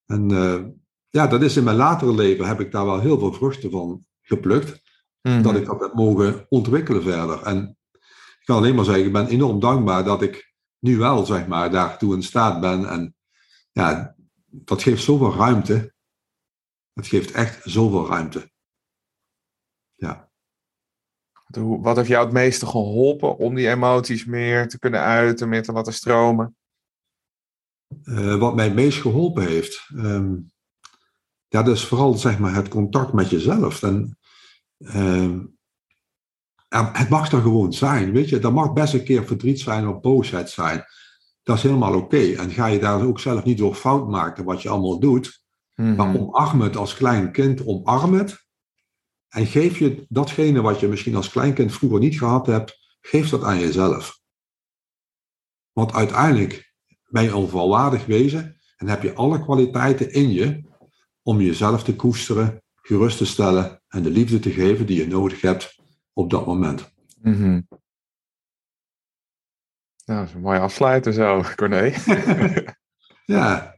[0.06, 0.64] En eh,
[1.08, 4.06] ja, dat is in mijn latere leven, heb ik daar wel heel veel vruchten van
[4.22, 4.82] geplukt.
[5.22, 5.42] Mhm.
[5.42, 7.42] Dat ik dat heb mogen ontwikkelen verder.
[7.42, 7.76] En
[8.40, 11.70] ik kan alleen maar zeggen, ik ben enorm dankbaar dat ik nu wel, zeg maar,
[11.70, 12.88] daartoe in staat ben.
[12.88, 13.16] En
[13.72, 14.14] ja,
[14.46, 15.94] dat geeft zoveel ruimte.
[16.92, 18.50] Het geeft echt zoveel ruimte.
[21.56, 25.72] Wat heeft jou het meeste geholpen om die emoties meer te kunnen uiten, meer te
[25.72, 26.56] laten stromen?
[28.02, 30.34] Eh, wat mij het meest geholpen heeft, ehm,
[31.48, 33.82] ja, dat is vooral zeg maar, het contact met jezelf.
[33.82, 34.18] En,
[34.78, 35.38] ehm,
[36.68, 38.40] het mag er gewoon zijn, weet je.
[38.40, 40.84] Er mag best een keer verdriet zijn of boosheid zijn.
[41.42, 42.32] Dat is helemaal oké.
[42.32, 45.42] En ga je daar ook zelf niet door fout maken wat je allemaal doet.
[45.74, 45.94] Mhm.
[45.94, 48.46] Maar omarm het als klein kind, omarm het.
[49.28, 53.42] En geef je datgene wat je misschien als kleinkind vroeger niet gehad hebt, geef dat
[53.42, 54.20] aan jezelf.
[55.72, 56.74] Want uiteindelijk
[57.08, 60.62] ben je een volwaardig wezen en heb je alle kwaliteiten in je
[61.22, 65.40] om jezelf te koesteren, gerust te stellen en de liefde te geven die je nodig
[65.40, 65.76] hebt
[66.12, 66.92] op dat moment.
[70.04, 71.92] Nou, dat is een mooie afsluiter zo, Corné.
[73.24, 73.77] Ja,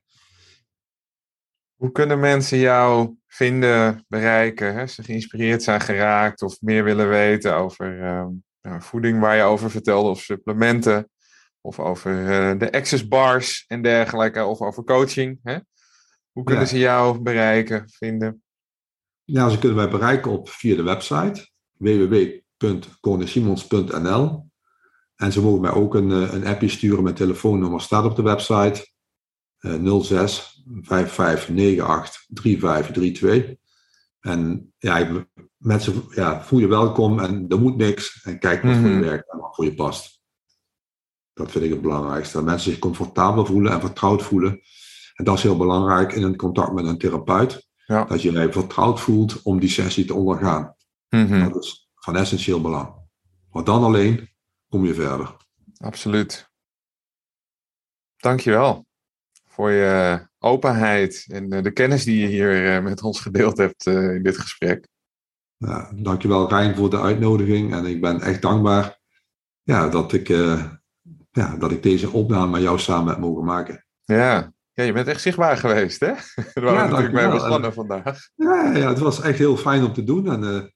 [1.81, 4.81] Hoe kunnen mensen jou vinden, bereiken, hè?
[4.81, 8.29] als ze geïnspireerd zijn geraakt of meer willen weten over ehm,
[8.63, 11.11] nou, voeding waar je over vertelde of supplementen
[11.61, 15.39] of over eh, de access bars en dergelijke of over coaching?
[15.43, 15.59] Hè?
[16.33, 16.71] Hoe kunnen Ja.
[16.71, 18.43] ze jou bereiken, vinden?
[19.25, 24.49] Ja, ze kunnen mij bereiken op via de website www.cornesimons.nl
[25.17, 27.03] en ze mogen mij ook een, eh, een appje sturen.
[27.03, 28.89] Mijn telefoonnummer staat op de website.
[29.61, 33.59] Eh 06 5598 3532.
[34.21, 38.23] En ja, mensen ja, voel je welkom en er moet niks.
[38.23, 40.21] En kijk wat voor je werkt en wat voor je past.
[41.33, 42.37] Dat vind ik het belangrijkste.
[42.37, 44.61] Dat mensen zich comfortabel voelen en vertrouwd voelen.
[45.15, 47.69] En dat is heel belangrijk in een contact met een therapeut.
[47.87, 48.05] Ja.
[48.05, 50.75] Dat je je vertrouwd voelt om die sessie te ondergaan.
[51.09, 52.95] Mhm, Dat is van essentieel belang.
[53.51, 54.29] Want dan alleen
[54.69, 55.37] kom je verder.
[55.77, 56.51] Absoluut.
[58.17, 58.89] Dankjewel
[59.61, 63.87] voor je openheid en eh, de kennis die je hier eh, met ons gedeeld hebt
[63.87, 64.89] eh, in dit gesprek.
[65.57, 67.75] Ja, dankjewel Rijn voor de uitnodiging.
[67.75, 68.99] En ik ben echt dankbaar
[69.63, 70.29] ja, dat, ik,
[71.31, 73.87] ja, dat ik deze opname met jou samen heb mogen maken.
[74.05, 74.53] Ja.
[74.73, 76.13] ja, je bent echt zichtbaar geweest, hè?
[76.55, 78.19] Daar waren we natuurlijk mee begonnen vandaag.
[78.35, 80.29] Ja, ja, het was echt heel fijn om te doen.
[80.29, 80.73] En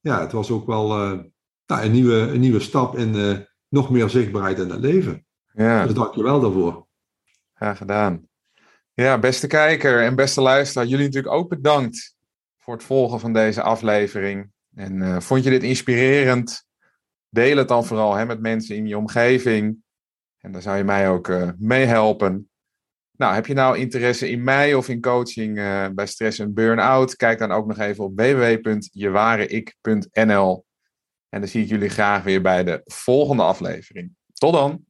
[0.00, 0.88] ja, het was ook wel
[1.66, 5.26] nou, een, nieuwe, een nieuwe stap in nog meer zichtbaarheid in het leven.
[5.52, 6.88] Ja, Dus dankjewel daarvoor.
[7.60, 8.28] Graag gedaan.
[8.92, 12.16] Ja, beste kijker en beste luisteraar, jullie natuurlijk ook bedankt
[12.58, 14.50] voor het volgen van deze aflevering.
[14.74, 16.64] En eh, vond je dit inspirerend?
[17.28, 19.76] Deel het dan vooral hè, met mensen in je omgeving.
[20.38, 22.50] En daar zou je mij ook uh, mee helpen.
[23.16, 27.16] Nou, heb je nou interesse in mij of in coaching uh, bij stress en burn-out?
[27.16, 30.64] Kijk dan ook nog even op www.jewareik.nl.
[31.28, 34.14] En dan zie ik jullie graag weer bij de volgende aflevering.
[34.32, 34.84] Tot dan!